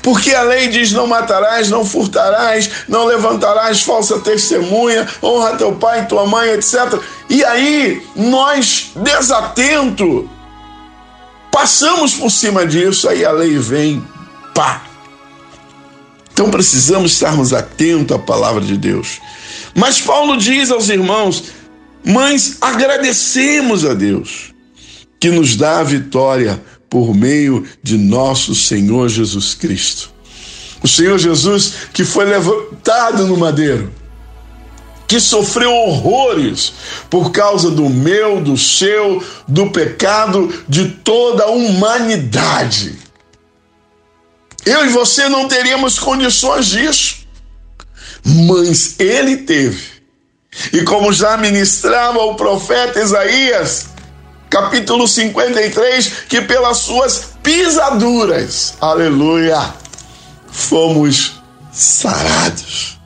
Porque 0.03 0.35
a 0.35 0.43
lei 0.43 0.69
diz: 0.69 0.93
não 0.93 1.07
matarás, 1.07 1.71
não 1.71 1.85
furtarás, 1.85 2.71
não 2.89 3.07
levantarás 3.07 3.83
falsa 3.83 4.19
testemunha, 4.21 5.07
honra 5.23 5.57
teu 5.57 5.73
pai 5.75 6.07
tua 6.07 6.27
mãe, 6.27 6.51
etc. 6.51 7.01
E 7.29 7.45
aí, 7.45 8.03
nós, 8.15 8.91
desatento, 8.97 10.29
passamos 11.51 12.15
por 12.15 12.31
cima 12.31 12.67
disso, 12.67 13.09
aí 13.09 13.25
a 13.25 13.33
lei 13.33 13.59
vem, 13.59 14.05
pá. 14.55 14.83
Então 16.33 16.51
precisamos 16.51 17.13
estarmos 17.13 17.53
atentos 17.53 18.17
à 18.17 18.19
palavra 18.19 18.61
de 18.61 18.77
Deus. 18.77 19.21
Mas 19.75 20.01
Paulo 20.01 20.37
diz 20.37 20.71
aos 20.71 20.89
irmãos: 20.89 21.45
Mães, 22.05 22.59
agradecemos 22.61 23.85
a 23.85 23.93
Deus 23.93 24.55
que 25.21 25.31
nos 25.31 25.57
dá 25.57 25.81
a 25.81 25.83
vitória 25.83 26.63
por 26.89 27.15
meio 27.15 27.67
de 27.83 27.97
nosso 27.97 28.55
Senhor 28.55 29.09
Jesus 29.09 29.55
Cristo. 29.55 30.11
O 30.83 30.89
Senhor 30.89 31.19
Jesus 31.19 31.73
que 31.93 32.05
foi 32.05 32.25
levantado 32.25 33.27
no 33.27 33.37
madeiro, 33.37 33.93
que 35.07 35.19
sofreu 35.19 35.73
horrores 35.73 36.73
por 37.09 37.33
causa 37.33 37.71
do 37.71 37.89
meu, 37.89 38.41
do 38.41 38.57
seu, 38.57 39.25
do 39.47 39.71
pecado 39.71 40.53
de 40.69 40.89
toda 40.89 41.45
a 41.45 41.51
humanidade. 41.51 42.97
Eu 44.65 44.85
e 44.85 44.91
você 44.91 45.29
não 45.29 45.49
teríamos 45.49 45.99
condições 45.99 46.67
disso, 46.67 47.27
mas 48.23 49.01
ele 49.01 49.39
teve. 49.39 49.99
E 50.73 50.83
como 50.83 51.13
já 51.13 51.37
ministrava 51.37 52.19
o 52.19 52.35
profeta 52.35 53.01
Isaías, 53.01 53.89
capítulo 54.51 55.07
53, 55.07 56.25
que 56.29 56.41
pelas 56.43 56.79
suas 56.79 57.33
pisaduras, 57.43 58.75
aleluia, 58.81 59.75
fomos 60.51 61.41
sarados. 61.73 62.99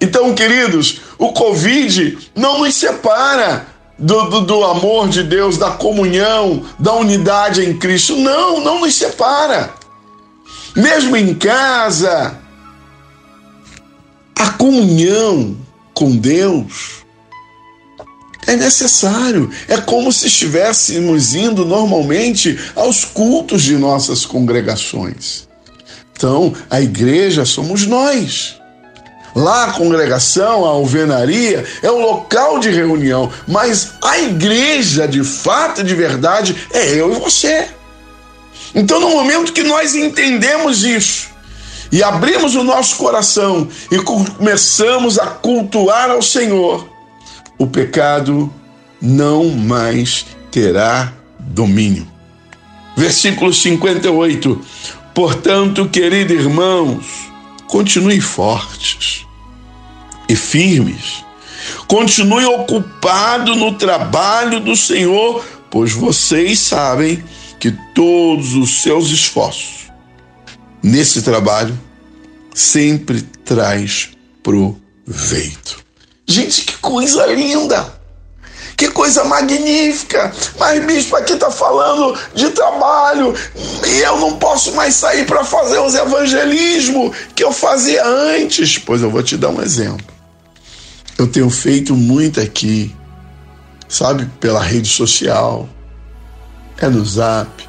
Então, 0.00 0.34
queridos, 0.34 1.00
o 1.18 1.32
Covid 1.32 2.18
não 2.34 2.58
nos 2.58 2.74
separa 2.74 3.66
do, 3.98 4.24
do, 4.24 4.40
do, 4.42 4.64
amor 4.64 5.08
de 5.08 5.22
Deus, 5.22 5.56
da 5.56 5.70
comunhão, 5.70 6.64
da 6.78 6.92
unidade 6.94 7.64
em 7.64 7.78
Cristo. 7.78 8.16
Não, 8.16 8.60
não 8.60 8.80
nos 8.80 8.94
separa. 8.94 9.72
mesmo 10.74 11.16
em 11.16 11.34
casa, 11.34 12.38
a 14.36 14.50
comunhão 14.50 15.56
com 15.94 16.16
Deus 16.16 17.03
é 18.46 18.56
necessário. 18.56 19.50
É 19.68 19.76
como 19.78 20.12
se 20.12 20.26
estivéssemos 20.26 21.34
indo 21.34 21.64
normalmente 21.64 22.58
aos 22.74 23.04
cultos 23.04 23.62
de 23.62 23.76
nossas 23.76 24.24
congregações. 24.24 25.48
Então, 26.16 26.54
a 26.70 26.80
igreja 26.80 27.44
somos 27.44 27.86
nós. 27.86 28.56
Lá 29.34 29.64
a 29.64 29.72
congregação, 29.72 30.64
a 30.64 30.68
alvenaria, 30.68 31.64
é 31.82 31.90
o 31.90 31.98
local 31.98 32.60
de 32.60 32.70
reunião, 32.70 33.32
mas 33.48 33.94
a 34.00 34.16
igreja, 34.20 35.08
de 35.08 35.24
fato 35.24 35.80
e 35.80 35.84
de 35.84 35.94
verdade, 35.94 36.56
é 36.72 36.94
eu 36.94 37.12
e 37.12 37.18
você. 37.18 37.68
Então, 38.72 39.00
no 39.00 39.10
momento 39.10 39.52
que 39.52 39.64
nós 39.64 39.96
entendemos 39.96 40.84
isso 40.84 41.28
e 41.90 42.02
abrimos 42.02 42.54
o 42.54 42.62
nosso 42.62 42.96
coração 42.96 43.68
e 43.90 43.98
começamos 43.98 45.18
a 45.18 45.26
cultuar 45.26 46.10
ao 46.10 46.22
Senhor, 46.22 46.88
o 47.58 47.66
pecado 47.66 48.52
não 49.00 49.50
mais 49.50 50.26
terá 50.50 51.12
domínio. 51.38 52.06
Versículo 52.96 53.52
58. 53.52 54.60
Portanto, 55.14 55.88
queridos 55.88 56.36
irmãos, 56.36 57.06
continue 57.66 58.20
fortes 58.20 59.26
e 60.28 60.34
firmes. 60.34 61.24
Continue 61.86 62.44
ocupado 62.46 63.54
no 63.54 63.74
trabalho 63.74 64.60
do 64.60 64.74
Senhor, 64.76 65.44
pois 65.70 65.92
vocês 65.92 66.58
sabem 66.58 67.22
que 67.58 67.70
todos 67.94 68.54
os 68.54 68.82
seus 68.82 69.10
esforços 69.10 69.90
nesse 70.82 71.22
trabalho 71.22 71.78
sempre 72.54 73.22
traz 73.22 74.10
proveito. 74.42 75.83
Gente, 76.26 76.62
que 76.62 76.76
coisa 76.78 77.26
linda! 77.26 77.92
Que 78.76 78.88
coisa 78.90 79.24
magnífica! 79.24 80.32
Mas, 80.58 80.84
bispo, 80.84 81.16
aqui 81.16 81.34
está 81.34 81.50
falando 81.50 82.18
de 82.34 82.50
trabalho 82.50 83.34
e 83.86 84.00
eu 84.00 84.18
não 84.18 84.36
posso 84.36 84.72
mais 84.72 84.94
sair 84.94 85.26
para 85.26 85.44
fazer 85.44 85.78
os 85.78 85.94
evangelismo 85.94 87.12
que 87.34 87.44
eu 87.44 87.52
fazia 87.52 88.04
antes. 88.04 88.78
Pois 88.78 89.02
eu 89.02 89.10
vou 89.10 89.22
te 89.22 89.36
dar 89.36 89.50
um 89.50 89.62
exemplo. 89.62 90.06
Eu 91.16 91.28
tenho 91.28 91.48
feito 91.48 91.94
muito 91.94 92.40
aqui, 92.40 92.94
sabe, 93.88 94.26
pela 94.40 94.60
rede 94.60 94.88
social. 94.88 95.68
É 96.78 96.88
no 96.88 97.04
Zap, 97.04 97.68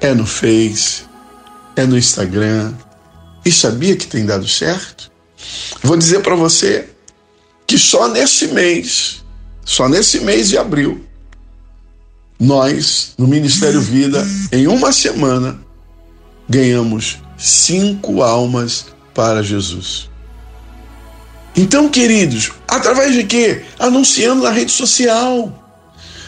é 0.00 0.14
no 0.14 0.24
Face, 0.24 1.02
é 1.74 1.84
no 1.84 1.98
Instagram. 1.98 2.72
E 3.44 3.50
sabia 3.50 3.96
que 3.96 4.06
tem 4.06 4.24
dado 4.24 4.46
certo? 4.46 5.10
Vou 5.82 5.96
dizer 5.96 6.20
para 6.20 6.36
você 6.36 6.88
que 7.66 7.78
só 7.78 8.08
nesse 8.08 8.48
mês 8.48 9.24
só 9.66 9.88
nesse 9.88 10.20
mês 10.20 10.48
de 10.48 10.56
abril, 10.56 11.04
nós, 12.38 13.14
no 13.18 13.26
Ministério 13.26 13.80
Vida, 13.80 14.24
em 14.52 14.68
uma 14.68 14.92
semana, 14.92 15.58
ganhamos 16.48 17.18
cinco 17.36 18.22
almas 18.22 18.86
para 19.12 19.42
Jesus. 19.42 20.08
Então, 21.56 21.88
queridos, 21.88 22.52
através 22.68 23.12
de 23.12 23.24
quê? 23.24 23.64
Anunciando 23.76 24.44
na 24.44 24.50
rede 24.50 24.70
social, 24.70 25.52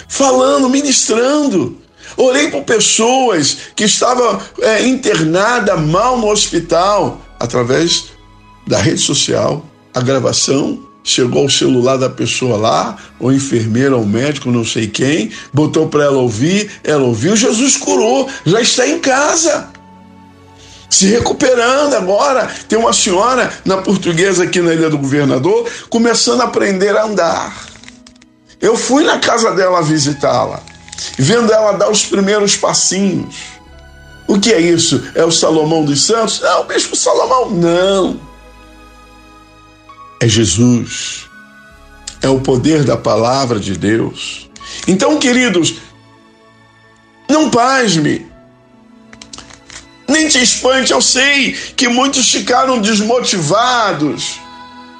falando, 0.08 0.68
ministrando. 0.68 1.78
Orei 2.16 2.50
por 2.50 2.64
pessoas 2.64 3.58
que 3.76 3.84
estavam 3.84 4.42
é, 4.60 4.84
internadas 4.84 5.80
mal 5.80 6.18
no 6.18 6.28
hospital, 6.28 7.20
através 7.38 8.06
da 8.66 8.78
rede 8.78 9.00
social, 9.00 9.64
a 9.94 10.00
gravação 10.00 10.87
chegou 11.08 11.46
o 11.46 11.50
celular 11.50 11.96
da 11.96 12.10
pessoa 12.10 12.56
lá, 12.56 12.96
ou 13.18 13.32
enfermeira, 13.32 13.96
ou 13.96 14.04
médico, 14.04 14.50
não 14.50 14.64
sei 14.64 14.86
quem, 14.86 15.30
botou 15.52 15.88
para 15.88 16.04
ela 16.04 16.18
ouvir, 16.18 16.70
ela 16.84 17.04
ouviu, 17.04 17.34
Jesus 17.34 17.76
curou, 17.76 18.28
já 18.44 18.60
está 18.60 18.86
em 18.86 18.98
casa. 18.98 19.68
Se 20.90 21.06
recuperando 21.06 21.94
agora. 21.94 22.50
Tem 22.68 22.78
uma 22.78 22.92
senhora 22.92 23.52
na 23.64 23.78
portuguesa 23.78 24.44
aqui 24.44 24.60
na 24.60 24.72
Ilha 24.72 24.88
do 24.88 24.98
Governador 24.98 25.68
começando 25.90 26.40
a 26.40 26.44
aprender 26.44 26.96
a 26.96 27.04
andar. 27.04 27.66
Eu 28.60 28.76
fui 28.76 29.04
na 29.04 29.18
casa 29.18 29.52
dela 29.52 29.82
visitá-la, 29.82 30.60
vendo 31.18 31.52
ela 31.52 31.72
dar 31.72 31.90
os 31.90 32.04
primeiros 32.04 32.56
passinhos. 32.56 33.36
O 34.26 34.40
que 34.40 34.52
é 34.52 34.60
isso? 34.60 35.02
É 35.14 35.24
o 35.24 35.30
Salomão 35.30 35.84
dos 35.84 36.04
Santos? 36.04 36.40
Não, 36.40 36.62
o 36.62 36.64
Bispo 36.64 36.96
Salomão, 36.96 37.50
não 37.50 38.27
é 40.20 40.28
Jesus, 40.28 41.28
é 42.20 42.28
o 42.28 42.40
poder 42.40 42.84
da 42.84 42.96
palavra 42.96 43.60
de 43.60 43.76
Deus. 43.76 44.50
Então, 44.86 45.18
queridos, 45.18 45.76
não 47.28 47.50
pasme, 47.50 48.26
nem 50.08 50.28
te 50.28 50.42
espante. 50.42 50.92
Eu 50.92 51.00
sei 51.00 51.52
que 51.76 51.88
muitos 51.88 52.30
ficaram 52.30 52.80
desmotivados. 52.80 54.40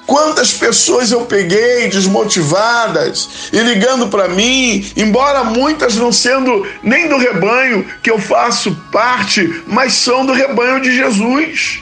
Quantas 0.05 0.51
pessoas 0.51 1.11
eu 1.11 1.21
peguei 1.25 1.87
desmotivadas 1.87 3.49
e 3.53 3.59
ligando 3.59 4.07
para 4.07 4.27
mim, 4.27 4.91
embora 4.97 5.43
muitas 5.43 5.95
não 5.95 6.11
sendo 6.11 6.65
nem 6.81 7.07
do 7.07 7.17
rebanho 7.17 7.85
que 8.01 8.09
eu 8.09 8.17
faço 8.17 8.75
parte, 8.91 9.63
mas 9.67 9.93
são 9.93 10.25
do 10.25 10.33
rebanho 10.33 10.81
de 10.81 10.95
Jesus. 10.95 11.81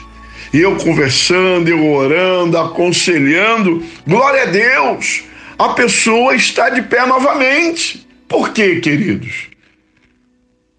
E 0.52 0.60
eu 0.60 0.76
conversando, 0.76 1.68
eu 1.68 1.92
orando, 1.92 2.56
aconselhando. 2.58 3.84
Glória 4.06 4.44
a 4.44 4.46
Deus! 4.46 5.24
A 5.58 5.70
pessoa 5.70 6.34
está 6.34 6.70
de 6.70 6.82
pé 6.82 7.04
novamente. 7.04 8.06
Por 8.28 8.50
quê, 8.50 8.76
queridos? 8.76 9.48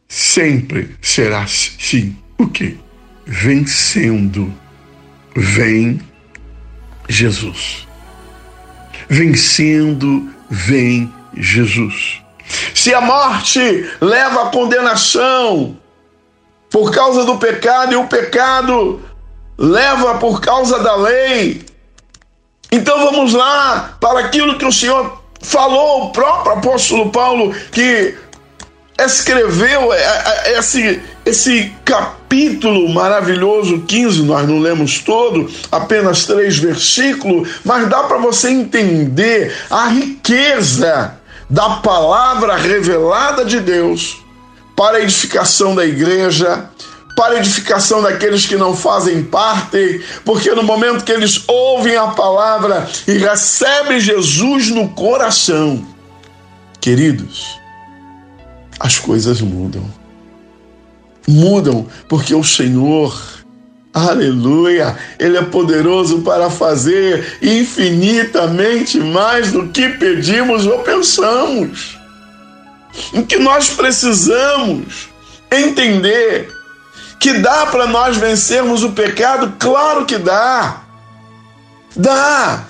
Sempre 0.08 0.96
será 1.02 1.46
sim. 1.48 2.16
O 2.38 2.48
quê? 2.48 2.76
Vencendo. 3.26 4.54
Vem 5.36 6.00
Jesus. 7.08 7.88
Vencendo, 9.10 10.30
vem 10.50 11.14
Jesus. 11.36 12.22
Se 12.74 12.94
a 12.94 13.02
morte 13.02 13.60
leva 14.00 14.44
à 14.44 14.50
condenação 14.50 15.78
por 16.70 16.92
causa 16.92 17.26
do 17.26 17.38
pecado 17.38 17.94
e 17.94 17.96
o 17.96 18.08
pecado 18.08 19.02
leva 19.60 20.16
por 20.16 20.40
causa 20.40 20.80
da 20.80 20.96
lei. 20.96 21.66
Então 22.72 22.98
vamos 23.04 23.34
lá 23.34 23.98
para 24.00 24.22
aquilo 24.22 24.58
que 24.58 24.66
o 24.66 24.72
Senhor 24.72 25.22
falou, 25.42 26.06
o 26.06 26.12
próprio 26.12 26.54
apóstolo 26.54 27.12
Paulo, 27.12 27.54
que 27.72 28.16
escreveu 28.98 29.94
é, 29.94 30.02
é, 30.02 30.42
é, 30.54 30.60
esse, 30.60 31.02
esse 31.26 31.74
capítulo 31.84 32.90
maravilhoso, 32.90 33.82
15, 33.82 34.24
nós 34.24 34.48
não 34.48 34.60
lemos 34.60 35.00
todo, 35.00 35.50
apenas 35.72 36.26
três 36.26 36.58
versículos, 36.58 37.60
mas 37.66 37.88
dá 37.90 38.04
para 38.04 38.18
você 38.18 38.50
entender 38.50 39.54
a 39.70 39.88
riqueza 39.88 41.18
da 41.50 41.78
palavra 41.78 42.56
revelada 42.56 43.44
de 43.44 43.60
Deus 43.60 44.18
para 44.76 44.98
a 44.98 45.02
edificação 45.02 45.76
da 45.76 45.86
igreja, 45.86 46.69
para 47.20 47.38
edificação 47.38 48.02
daqueles 48.02 48.46
que 48.46 48.56
não 48.56 48.74
fazem 48.74 49.22
parte, 49.22 50.02
porque 50.24 50.52
no 50.52 50.64
momento 50.64 51.04
que 51.04 51.12
eles 51.12 51.44
ouvem 51.50 51.98
a 51.98 52.08
palavra 52.08 52.88
e 53.06 53.18
recebem 53.18 54.00
Jesus 54.00 54.70
no 54.70 54.88
coração, 54.88 55.86
queridos, 56.80 57.60
as 58.80 58.98
coisas 58.98 59.42
mudam. 59.42 59.84
Mudam 61.28 61.86
porque 62.08 62.34
o 62.34 62.42
Senhor, 62.42 63.22
aleluia, 63.94 64.98
Ele 65.20 65.36
é 65.36 65.44
poderoso 65.44 66.22
para 66.22 66.50
fazer 66.50 67.38
infinitamente 67.42 68.98
mais 68.98 69.52
do 69.52 69.68
que 69.68 69.90
pedimos 69.90 70.66
ou 70.66 70.80
pensamos. 70.84 72.00
O 73.14 73.26
que 73.26 73.38
nós 73.38 73.72
precisamos 73.72 75.10
entender 75.52 76.59
que 77.20 77.34
dá 77.34 77.66
para 77.66 77.86
nós 77.86 78.18
vencermos 78.18 78.84
o 78.84 78.92
pecado? 78.92 79.54
Claro 79.60 80.06
que 80.06 80.18
dá. 80.18 80.82
Dá. 81.96 82.64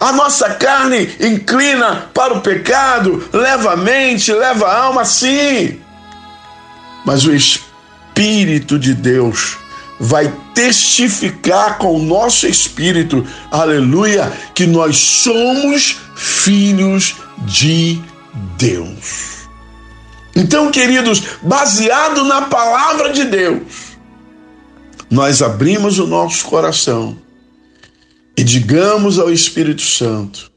A 0.00 0.10
nossa 0.10 0.50
carne 0.54 1.14
inclina 1.20 2.10
para 2.12 2.34
o 2.34 2.40
pecado, 2.40 3.28
leva 3.32 3.74
a 3.74 3.76
mente, 3.76 4.32
leva 4.32 4.66
a 4.66 4.78
alma, 4.84 5.04
sim. 5.04 5.80
Mas 7.06 7.24
o 7.24 7.32
Espírito 7.32 8.78
de 8.78 8.94
Deus 8.94 9.58
vai 10.00 10.32
testificar 10.52 11.78
com 11.78 11.94
o 11.94 12.02
nosso 12.02 12.48
espírito, 12.48 13.24
aleluia, 13.52 14.32
que 14.52 14.66
nós 14.66 14.96
somos 14.98 16.00
filhos 16.16 17.14
de 17.38 18.02
Deus. 18.58 19.46
Então, 20.34 20.72
queridos, 20.72 21.22
baseado 21.42 22.24
na 22.24 22.42
palavra 22.42 23.12
de 23.12 23.24
Deus, 23.24 23.91
nós 25.12 25.42
abrimos 25.42 25.98
o 25.98 26.06
nosso 26.06 26.46
coração 26.46 27.18
e 28.34 28.42
digamos 28.42 29.18
ao 29.18 29.30
Espírito 29.30 29.82
Santo: 29.82 30.50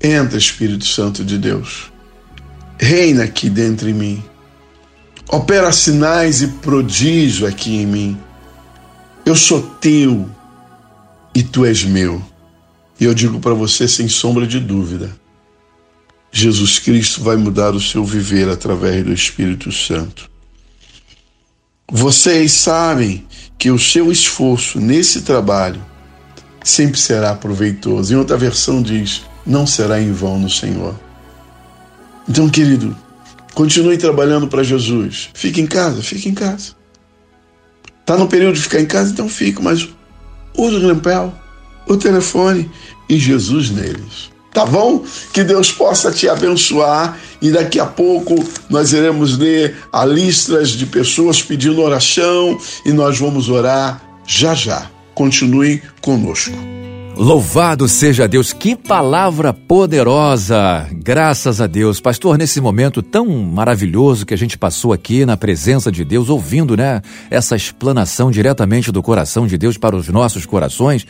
Entra, 0.00 0.38
Espírito 0.38 0.86
Santo 0.86 1.24
de 1.24 1.36
Deus, 1.36 1.90
reina 2.78 3.24
aqui 3.24 3.50
dentro 3.50 3.88
de 3.88 3.92
mim, 3.92 4.22
opera 5.28 5.72
sinais 5.72 6.40
e 6.40 6.46
prodígio 6.46 7.48
aqui 7.48 7.78
em 7.78 7.86
mim. 7.86 8.18
Eu 9.26 9.34
sou 9.34 9.60
teu 9.60 10.30
e 11.34 11.42
tu 11.42 11.64
és 11.64 11.82
meu. 11.82 12.22
E 13.00 13.04
eu 13.04 13.12
digo 13.12 13.40
para 13.40 13.54
você 13.54 13.88
sem 13.88 14.06
sombra 14.06 14.46
de 14.46 14.60
dúvida: 14.60 15.10
Jesus 16.30 16.78
Cristo 16.78 17.24
vai 17.24 17.36
mudar 17.36 17.74
o 17.74 17.80
seu 17.80 18.04
viver 18.04 18.48
através 18.48 19.04
do 19.04 19.12
Espírito 19.12 19.72
Santo. 19.72 20.30
Vocês 21.90 22.52
sabem 22.52 23.26
que 23.60 23.70
o 23.70 23.78
seu 23.78 24.10
esforço 24.10 24.80
nesse 24.80 25.20
trabalho 25.20 25.84
sempre 26.64 26.98
será 26.98 27.34
proveitoso. 27.34 28.14
Em 28.14 28.16
outra 28.16 28.38
versão 28.38 28.80
diz: 28.80 29.22
não 29.46 29.66
será 29.66 30.00
em 30.00 30.10
vão 30.10 30.38
no 30.38 30.48
Senhor. 30.48 30.98
Então, 32.26 32.48
querido, 32.48 32.96
continue 33.54 33.98
trabalhando 33.98 34.48
para 34.48 34.62
Jesus. 34.62 35.28
Fique 35.34 35.60
em 35.60 35.66
casa, 35.66 36.02
fique 36.02 36.26
em 36.26 36.34
casa. 36.34 36.72
Está 38.00 38.16
no 38.16 38.26
período 38.26 38.54
de 38.54 38.62
ficar 38.62 38.80
em 38.80 38.86
casa, 38.86 39.12
então 39.12 39.28
fique, 39.28 39.62
mas 39.62 39.86
use 40.56 40.76
o 40.76 40.86
lampel, 40.86 41.32
o 41.86 41.98
telefone 41.98 42.68
e 43.10 43.18
Jesus 43.18 43.70
neles. 43.70 44.30
Tá 44.52 44.66
bom? 44.66 45.04
Que 45.32 45.44
Deus 45.44 45.70
possa 45.70 46.10
te 46.10 46.28
abençoar 46.28 47.18
e 47.40 47.50
daqui 47.50 47.78
a 47.78 47.86
pouco 47.86 48.34
nós 48.68 48.92
iremos 48.92 49.38
ler 49.38 49.76
a 49.92 50.04
listas 50.04 50.70
de 50.70 50.86
pessoas 50.86 51.40
pedindo 51.42 51.80
oração 51.80 52.58
e 52.84 52.92
nós 52.92 53.18
vamos 53.18 53.48
orar 53.48 54.02
já 54.26 54.54
já. 54.54 54.90
Continue 55.14 55.82
conosco. 56.00 56.80
Louvado 57.16 57.86
seja 57.86 58.26
Deus, 58.26 58.52
que 58.52 58.74
palavra 58.74 59.52
poderosa! 59.52 60.88
Graças 60.90 61.60
a 61.60 61.66
Deus. 61.66 62.00
Pastor, 62.00 62.38
nesse 62.38 62.62
momento 62.62 63.02
tão 63.02 63.26
maravilhoso 63.26 64.24
que 64.24 64.32
a 64.32 64.38
gente 64.38 64.56
passou 64.56 64.90
aqui 64.90 65.26
na 65.26 65.36
presença 65.36 65.92
de 65.92 66.02
Deus, 66.02 66.30
ouvindo, 66.30 66.76
né, 66.78 67.02
essa 67.30 67.54
explanação 67.54 68.30
diretamente 68.30 68.90
do 68.90 69.02
coração 69.02 69.46
de 69.46 69.58
Deus 69.58 69.76
para 69.76 69.94
os 69.94 70.08
nossos 70.08 70.46
corações, 70.46 71.06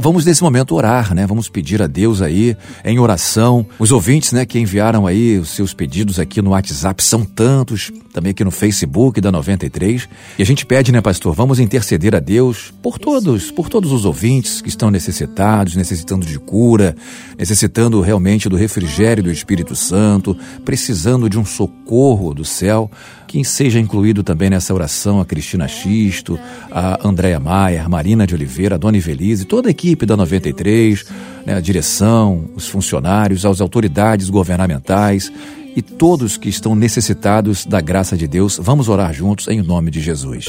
vamos 0.00 0.24
nesse 0.24 0.42
momento 0.42 0.74
orar, 0.74 1.14
né? 1.14 1.26
Vamos 1.26 1.48
pedir 1.48 1.82
a 1.82 1.86
Deus 1.86 2.22
aí 2.22 2.56
em 2.84 2.98
oração. 2.98 3.66
Os 3.78 3.92
ouvintes, 3.92 4.32
né, 4.32 4.44
que 4.44 4.58
enviaram 4.58 5.06
aí 5.06 5.38
os 5.38 5.50
seus 5.50 5.72
pedidos 5.72 6.18
aqui 6.18 6.42
no 6.42 6.50
WhatsApp 6.50 7.02
são 7.02 7.24
tantos, 7.24 7.92
também 8.12 8.30
aqui 8.30 8.44
no 8.44 8.50
Facebook 8.50 9.20
da 9.20 9.30
93. 9.30 10.08
E 10.38 10.42
a 10.42 10.46
gente 10.46 10.64
pede, 10.66 10.90
né, 10.90 11.00
pastor, 11.00 11.34
vamos 11.34 11.60
interceder 11.60 12.14
a 12.14 12.20
Deus 12.20 12.72
por 12.82 12.98
todos, 12.98 13.50
por 13.50 13.68
todos 13.68 13.92
os 13.92 14.04
ouvintes 14.04 14.60
que 14.60 14.68
estão 14.68 14.90
necessitados, 14.90 15.76
necessitando 15.76 16.26
de 16.26 16.38
cura, 16.38 16.96
necessitando 17.38 18.00
realmente 18.00 18.48
do 18.48 18.56
refrigério 18.56 19.22
do 19.22 19.30
Espírito 19.30 19.76
Santo, 19.76 20.36
precisando 20.64 21.28
de 21.28 21.38
um 21.38 21.44
socorro 21.44 22.34
do 22.34 22.44
céu. 22.44 22.90
Quem 23.26 23.42
seja 23.42 23.80
incluído 23.80 24.22
também 24.22 24.48
nessa 24.48 24.72
oração 24.72 25.20
a 25.20 25.24
Cristina 25.24 25.66
Xisto, 25.66 26.38
a 26.70 27.06
Andréa 27.06 27.40
Maia, 27.40 27.84
a 27.84 27.88
Marina 27.88 28.26
de 28.26 28.34
Oliveira, 28.34 28.76
a 28.76 28.78
Dona 28.78 28.96
Ivelise, 28.96 29.44
toda 29.44 29.68
a 29.68 29.72
equipe 29.76 30.06
da 30.06 30.16
93, 30.16 31.04
né, 31.44 31.54
a 31.54 31.60
direção, 31.60 32.46
os 32.56 32.66
funcionários, 32.66 33.44
as 33.44 33.60
autoridades 33.60 34.30
governamentais 34.30 35.30
e 35.76 35.82
todos 35.82 36.38
que 36.38 36.48
estão 36.48 36.74
necessitados 36.74 37.66
da 37.66 37.82
graça 37.82 38.16
de 38.16 38.26
Deus. 38.26 38.58
Vamos 38.60 38.88
orar 38.88 39.12
juntos 39.12 39.46
em 39.48 39.60
nome 39.60 39.90
de 39.90 40.00
Jesus. 40.00 40.46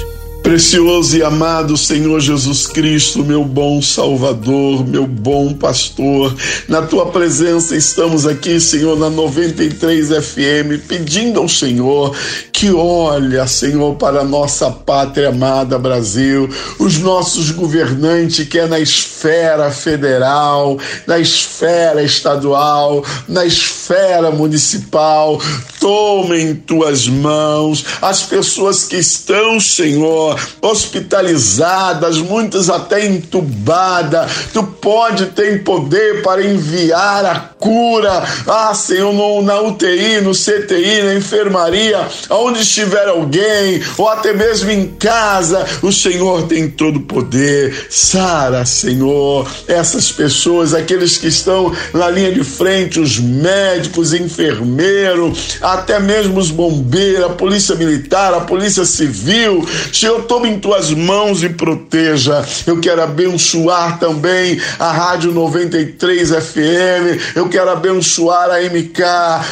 Precioso 0.47 1.17
e 1.17 1.21
amado 1.21 1.75
Senhor 1.75 2.21
Jesus 2.21 2.67
Cristo, 2.67 3.21
meu 3.21 3.43
bom 3.43 3.81
Salvador, 3.81 4.87
meu 4.87 5.05
bom 5.05 5.53
pastor, 5.53 6.33
na 6.69 6.81
tua 6.81 7.07
presença 7.07 7.75
estamos 7.75 8.25
aqui, 8.25 8.57
Senhor, 8.61 8.97
na 8.97 9.09
93 9.09 10.07
FM, 10.07 10.87
pedindo 10.87 11.41
ao 11.41 11.49
Senhor 11.49 12.15
que 12.53 12.71
olha, 12.71 13.45
Senhor, 13.45 13.95
para 13.97 14.21
a 14.21 14.23
nossa 14.23 14.71
pátria 14.71 15.29
amada 15.29 15.77
Brasil, 15.77 16.49
os 16.79 16.97
nossos 16.97 17.51
governantes, 17.51 18.47
que 18.47 18.57
é 18.57 18.65
na 18.65 18.79
esfera 18.79 19.69
federal, 19.69 20.79
na 21.05 21.19
esfera 21.19 22.01
estadual, 22.01 23.03
na 23.27 23.45
esfera 23.45 24.31
municipal, 24.31 25.39
tomem 25.79 26.55
tuas 26.55 27.07
mãos, 27.07 27.85
as 28.01 28.23
pessoas 28.23 28.85
que 28.85 28.95
estão, 28.95 29.59
Senhor, 29.59 30.36
hospitalizadas, 30.61 32.17
muitas 32.17 32.69
até 32.69 33.05
entubadas. 33.05 34.31
Tu 34.53 34.63
pode 34.63 35.27
ter 35.27 35.57
poder 35.63 36.21
para 36.21 36.45
enviar 36.45 37.25
a 37.25 37.35
cura. 37.59 38.23
Ah, 38.47 38.73
Senhor, 38.73 39.13
no, 39.13 39.41
na 39.41 39.59
UTI, 39.61 40.21
no 40.21 40.31
CTI, 40.31 41.03
na 41.03 41.15
enfermaria, 41.15 42.07
onde 42.29 42.61
estiver 42.61 43.07
alguém, 43.07 43.81
ou 43.97 44.07
até 44.07 44.33
mesmo 44.33 44.71
em 44.71 44.87
casa, 44.87 45.65
o 45.81 45.91
Senhor 45.91 46.43
tem 46.43 46.69
todo 46.69 46.97
o 46.97 47.03
poder. 47.03 47.87
Sara, 47.89 48.65
Senhor, 48.65 49.47
essas 49.67 50.11
pessoas, 50.11 50.73
aqueles 50.73 51.17
que 51.17 51.27
estão 51.27 51.73
na 51.93 52.09
linha 52.09 52.31
de 52.31 52.43
frente, 52.43 52.99
os 52.99 53.19
médicos, 53.19 54.13
enfermeiros, 54.13 55.57
até 55.61 55.99
mesmo 55.99 56.39
os 56.39 56.51
bombeiros, 56.51 57.25
a 57.25 57.29
polícia 57.29 57.75
militar, 57.75 58.33
a 58.33 58.41
polícia 58.41 58.85
civil. 58.85 59.67
Senhor, 59.91 60.23
tome 60.27 60.49
em 60.49 60.59
tuas 60.59 60.91
mãos 60.91 61.41
e 61.41 61.49
proteja. 61.49 62.45
Eu 62.65 62.79
quero 62.79 63.01
abençoar 63.01 63.97
também 63.97 64.59
a 64.77 64.91
Rádio 64.91 65.31
93 65.31 66.29
FM, 66.29 67.35
eu 67.35 67.47
quero 67.47 67.69
abençoar 67.69 68.49
a 68.49 68.61
MK, 68.61 69.01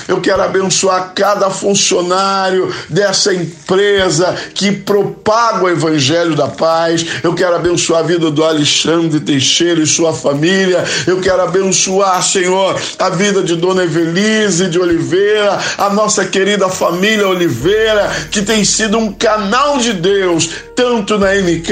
eu 0.07 0.19
quero 0.19 0.43
abençoar 0.43 1.13
cada 1.15 1.49
funcionário 1.49 2.73
dessa 2.89 3.33
empresa 3.33 4.35
que 4.53 4.71
propaga 4.71 5.63
o 5.63 5.69
Evangelho 5.69 6.35
da 6.35 6.47
Paz. 6.47 7.05
Eu 7.23 7.33
quero 7.33 7.55
abençoar 7.55 8.01
a 8.01 8.03
vida 8.03 8.29
do 8.29 8.43
Alexandre 8.43 9.19
Teixeira 9.21 9.81
e 9.81 9.87
sua 9.87 10.13
família. 10.13 10.83
Eu 11.07 11.21
quero 11.21 11.41
abençoar, 11.41 12.21
Senhor, 12.21 12.79
a 12.99 13.09
vida 13.09 13.41
de 13.41 13.55
Dona 13.55 13.83
Evelise 13.83 14.67
de 14.67 14.79
Oliveira, 14.79 15.57
a 15.77 15.89
nossa 15.89 16.25
querida 16.25 16.67
família 16.67 17.27
Oliveira, 17.27 18.11
que 18.29 18.41
tem 18.41 18.65
sido 18.65 18.97
um 18.97 19.13
canal 19.13 19.77
de 19.77 19.93
Deus 19.93 20.49
tanto 20.75 21.17
na 21.17 21.33
MK, 21.35 21.69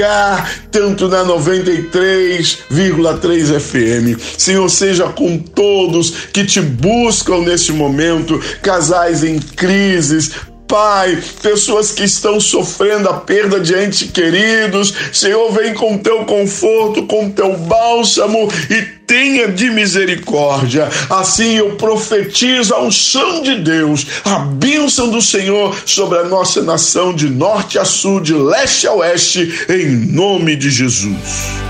tanto 0.70 1.08
na 1.08 1.24
93,3 1.24 3.60
FM. 3.60 4.16
Senhor, 4.38 4.68
seja 4.68 5.08
com 5.08 5.38
todos 5.38 6.10
que 6.32 6.44
te 6.44 6.60
buscam 6.60 7.40
neste 7.40 7.72
momento, 7.72 8.38
casais 8.62 9.24
em 9.24 9.38
crises, 9.38 10.30
Pai, 10.66 11.22
pessoas 11.42 11.92
que 11.92 12.04
estão 12.04 12.40
sofrendo 12.40 13.08
a 13.08 13.14
perda 13.14 13.60
de 13.60 13.74
entes 13.74 14.10
queridos, 14.10 14.94
Senhor, 15.12 15.52
vem 15.52 15.74
com 15.74 15.98
teu 15.98 16.24
conforto, 16.24 17.06
com 17.06 17.30
teu 17.30 17.56
bálsamo 17.56 18.48
e 18.70 18.82
tenha 19.06 19.48
de 19.48 19.70
misericórdia. 19.70 20.88
Assim 21.10 21.56
eu 21.56 21.76
profetizo 21.76 22.74
a 22.74 22.82
unção 22.82 23.42
de 23.42 23.56
Deus, 23.56 24.06
a 24.24 24.38
bênção 24.38 25.10
do 25.10 25.20
Senhor 25.20 25.76
sobre 25.84 26.18
a 26.18 26.24
nossa 26.24 26.62
nação 26.62 27.14
de 27.14 27.28
norte 27.28 27.78
a 27.78 27.84
sul, 27.84 28.20
de 28.20 28.32
leste 28.32 28.86
a 28.86 28.94
oeste, 28.94 29.66
em 29.68 29.86
nome 29.90 30.56
de 30.56 30.70
Jesus. 30.70 31.64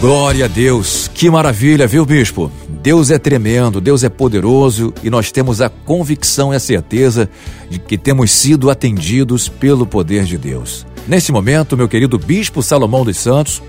Glória 0.00 0.46
a 0.46 0.48
Deus, 0.48 1.10
que 1.12 1.28
maravilha, 1.28 1.86
viu, 1.86 2.06
bispo? 2.06 2.50
Deus 2.82 3.10
é 3.10 3.18
tremendo, 3.18 3.80
Deus 3.80 4.04
é 4.04 4.08
poderoso 4.08 4.94
e 5.02 5.10
nós 5.10 5.32
temos 5.32 5.60
a 5.60 5.68
convicção 5.68 6.52
e 6.52 6.56
a 6.56 6.60
certeza 6.60 7.28
de 7.68 7.78
que 7.78 7.98
temos 7.98 8.30
sido 8.30 8.70
atendidos 8.70 9.48
pelo 9.48 9.86
poder 9.86 10.24
de 10.24 10.38
Deus. 10.38 10.86
Nesse 11.06 11.32
momento, 11.32 11.76
meu 11.76 11.88
querido 11.88 12.18
Bispo 12.18 12.62
Salomão 12.62 13.04
dos 13.04 13.16
Santos, 13.16 13.62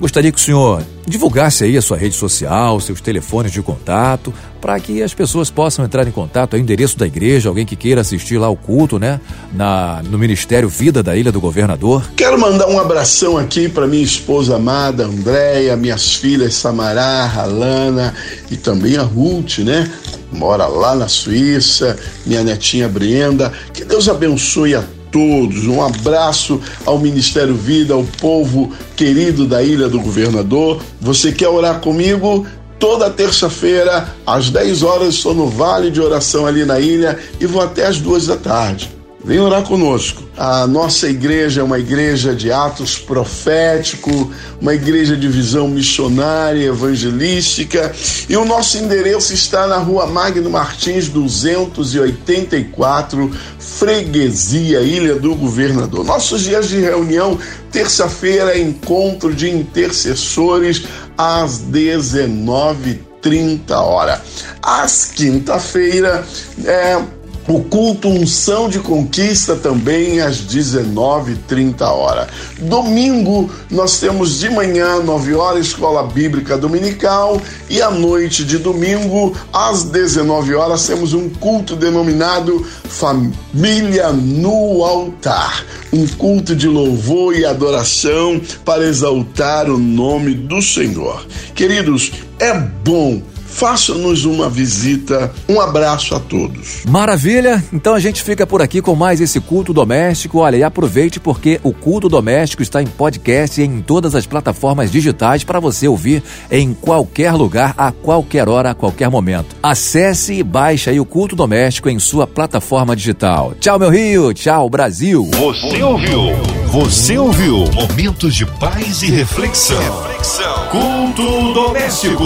gostaria 0.00 0.32
que 0.32 0.38
o 0.38 0.40
senhor 0.40 0.82
divulgasse 1.06 1.64
aí 1.64 1.76
a 1.76 1.82
sua 1.82 1.96
rede 1.96 2.14
social, 2.14 2.80
seus 2.80 3.00
telefones 3.00 3.52
de 3.52 3.60
contato, 3.60 4.32
para 4.60 4.78
que 4.80 5.02
as 5.02 5.12
pessoas 5.12 5.50
possam 5.50 5.84
entrar 5.84 6.06
em 6.08 6.10
contato, 6.10 6.54
o 6.54 6.56
endereço 6.56 6.98
da 6.98 7.06
igreja, 7.06 7.48
alguém 7.48 7.66
que 7.66 7.76
queira 7.76 8.00
assistir 8.00 8.38
lá 8.38 8.48
o 8.48 8.56
culto, 8.56 8.98
né? 8.98 9.20
Na, 9.52 10.02
no 10.02 10.18
Ministério 10.18 10.68
Vida 10.68 11.02
da 11.02 11.16
Ilha 11.16 11.30
do 11.30 11.40
Governador. 11.40 12.02
Quero 12.16 12.40
mandar 12.40 12.68
um 12.68 12.78
abração 12.78 13.36
aqui 13.36 13.68
para 13.68 13.86
minha 13.86 14.02
esposa 14.02 14.56
amada, 14.56 15.04
Andréia, 15.04 15.76
minhas 15.76 16.14
filhas 16.14 16.54
Samará, 16.54 17.30
Alana 17.36 18.14
e 18.50 18.56
também 18.56 18.96
a 18.96 19.02
Ruth, 19.02 19.58
né? 19.58 19.90
Mora 20.32 20.66
lá 20.66 20.94
na 20.94 21.08
Suíça, 21.08 21.98
minha 22.24 22.42
netinha 22.42 22.88
Brenda. 22.88 23.52
Que 23.74 23.84
Deus 23.84 24.08
abençoe 24.08 24.74
a 24.74 24.84
todos. 25.10 25.66
Um 25.66 25.82
abraço 25.82 26.60
ao 26.84 26.98
Ministério 26.98 27.54
Vida, 27.54 27.94
ao 27.94 28.04
povo 28.04 28.72
querido 28.96 29.46
da 29.46 29.62
Ilha 29.62 29.88
do 29.88 30.00
Governador. 30.00 30.82
Você 31.00 31.32
quer 31.32 31.48
orar 31.48 31.80
comigo? 31.80 32.46
Toda 32.78 33.10
terça-feira, 33.10 34.08
às 34.26 34.48
10 34.48 34.82
horas, 34.82 35.14
estou 35.14 35.34
no 35.34 35.46
Vale 35.46 35.90
de 35.90 36.00
Oração 36.00 36.46
ali 36.46 36.64
na 36.64 36.80
ilha 36.80 37.18
e 37.38 37.44
vou 37.44 37.60
até 37.60 37.86
às 37.86 38.00
duas 38.00 38.26
da 38.26 38.36
tarde. 38.36 38.99
Vem 39.22 39.38
orar 39.38 39.62
conosco. 39.64 40.22
A 40.34 40.66
nossa 40.66 41.06
igreja 41.06 41.60
é 41.60 41.64
uma 41.64 41.78
igreja 41.78 42.34
de 42.34 42.50
atos 42.50 42.98
profético, 42.98 44.32
uma 44.58 44.74
igreja 44.74 45.14
de 45.14 45.28
visão 45.28 45.68
missionária, 45.68 46.68
evangelística, 46.68 47.92
e 48.28 48.36
o 48.36 48.44
nosso 48.46 48.78
endereço 48.78 49.34
está 49.34 49.66
na 49.66 49.76
Rua 49.76 50.06
Magno 50.06 50.48
Martins 50.48 51.08
284, 51.08 53.30
Freguesia, 53.58 54.80
Ilha 54.80 55.16
do 55.16 55.34
Governador. 55.34 56.02
Nossos 56.02 56.40
dias 56.40 56.70
de 56.70 56.80
reunião, 56.80 57.38
terça-feira, 57.70 58.58
encontro 58.58 59.34
de 59.34 59.50
intercessores 59.50 60.84
às 61.18 61.60
19h30 61.60 63.70
hora. 63.72 64.22
Às 64.62 65.04
quinta-feira, 65.04 66.24
é 66.64 67.19
o 67.50 67.64
culto 67.64 68.08
Unção 68.08 68.68
de 68.68 68.78
Conquista 68.78 69.56
também 69.56 70.20
às 70.20 70.40
19h30 70.42 71.82
hora. 71.82 72.28
Domingo 72.60 73.50
nós 73.68 73.98
temos 73.98 74.38
de 74.38 74.48
manhã, 74.48 75.00
9 75.00 75.34
horas, 75.34 75.66
Escola 75.66 76.04
Bíblica 76.04 76.56
Dominical 76.56 77.40
e 77.68 77.82
à 77.82 77.90
noite 77.90 78.44
de 78.44 78.56
domingo, 78.58 79.36
às 79.52 79.82
19 79.82 80.54
horas, 80.54 80.86
temos 80.86 81.12
um 81.12 81.28
culto 81.28 81.74
denominado 81.74 82.64
Família 82.88 84.12
no 84.12 84.84
Altar. 84.84 85.64
Um 85.92 86.06
culto 86.06 86.54
de 86.54 86.68
louvor 86.68 87.34
e 87.34 87.44
adoração 87.44 88.40
para 88.64 88.86
exaltar 88.86 89.68
o 89.68 89.76
nome 89.76 90.34
do 90.34 90.62
Senhor. 90.62 91.26
Queridos, 91.52 92.12
é 92.38 92.54
bom 92.54 93.20
faça-nos 93.50 94.24
uma 94.24 94.48
visita. 94.48 95.32
Um 95.48 95.60
abraço 95.60 96.14
a 96.14 96.20
todos. 96.20 96.84
Maravilha! 96.88 97.62
Então 97.72 97.94
a 97.94 98.00
gente 98.00 98.22
fica 98.22 98.46
por 98.46 98.62
aqui 98.62 98.80
com 98.80 98.94
mais 98.94 99.20
esse 99.20 99.40
culto 99.40 99.72
doméstico. 99.72 100.38
Olha, 100.38 100.56
e 100.56 100.62
aproveite 100.62 101.20
porque 101.20 101.60
o 101.62 101.72
culto 101.72 102.08
doméstico 102.08 102.62
está 102.62 102.82
em 102.82 102.86
podcast 102.86 103.60
e 103.60 103.64
em 103.64 103.80
todas 103.80 104.14
as 104.14 104.26
plataformas 104.26 104.90
digitais 104.90 105.44
para 105.44 105.60
você 105.60 105.88
ouvir 105.88 106.22
em 106.50 106.72
qualquer 106.72 107.32
lugar, 107.32 107.74
a 107.76 107.92
qualquer 107.92 108.48
hora, 108.48 108.70
a 108.70 108.74
qualquer 108.74 109.10
momento. 109.10 109.56
Acesse 109.62 110.34
e 110.34 110.42
baixe 110.42 110.90
aí 110.90 111.00
o 111.00 111.04
culto 111.04 111.36
doméstico 111.36 111.88
em 111.88 111.98
sua 111.98 112.26
plataforma 112.26 112.94
digital. 112.94 113.54
Tchau, 113.60 113.78
meu 113.78 113.90
Rio! 113.90 114.32
Tchau, 114.32 114.70
Brasil! 114.70 115.28
Você 115.34 115.82
ouviu? 115.82 116.20
Você 116.68 117.18
ouviu? 117.18 117.64
Momentos 117.72 118.34
de 118.34 118.46
paz 118.46 119.02
e 119.02 119.10
reflexão. 119.10 119.78
reflexão. 119.80 120.68
Culto 120.70 121.52
doméstico. 121.52 122.24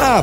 A 0.00 0.22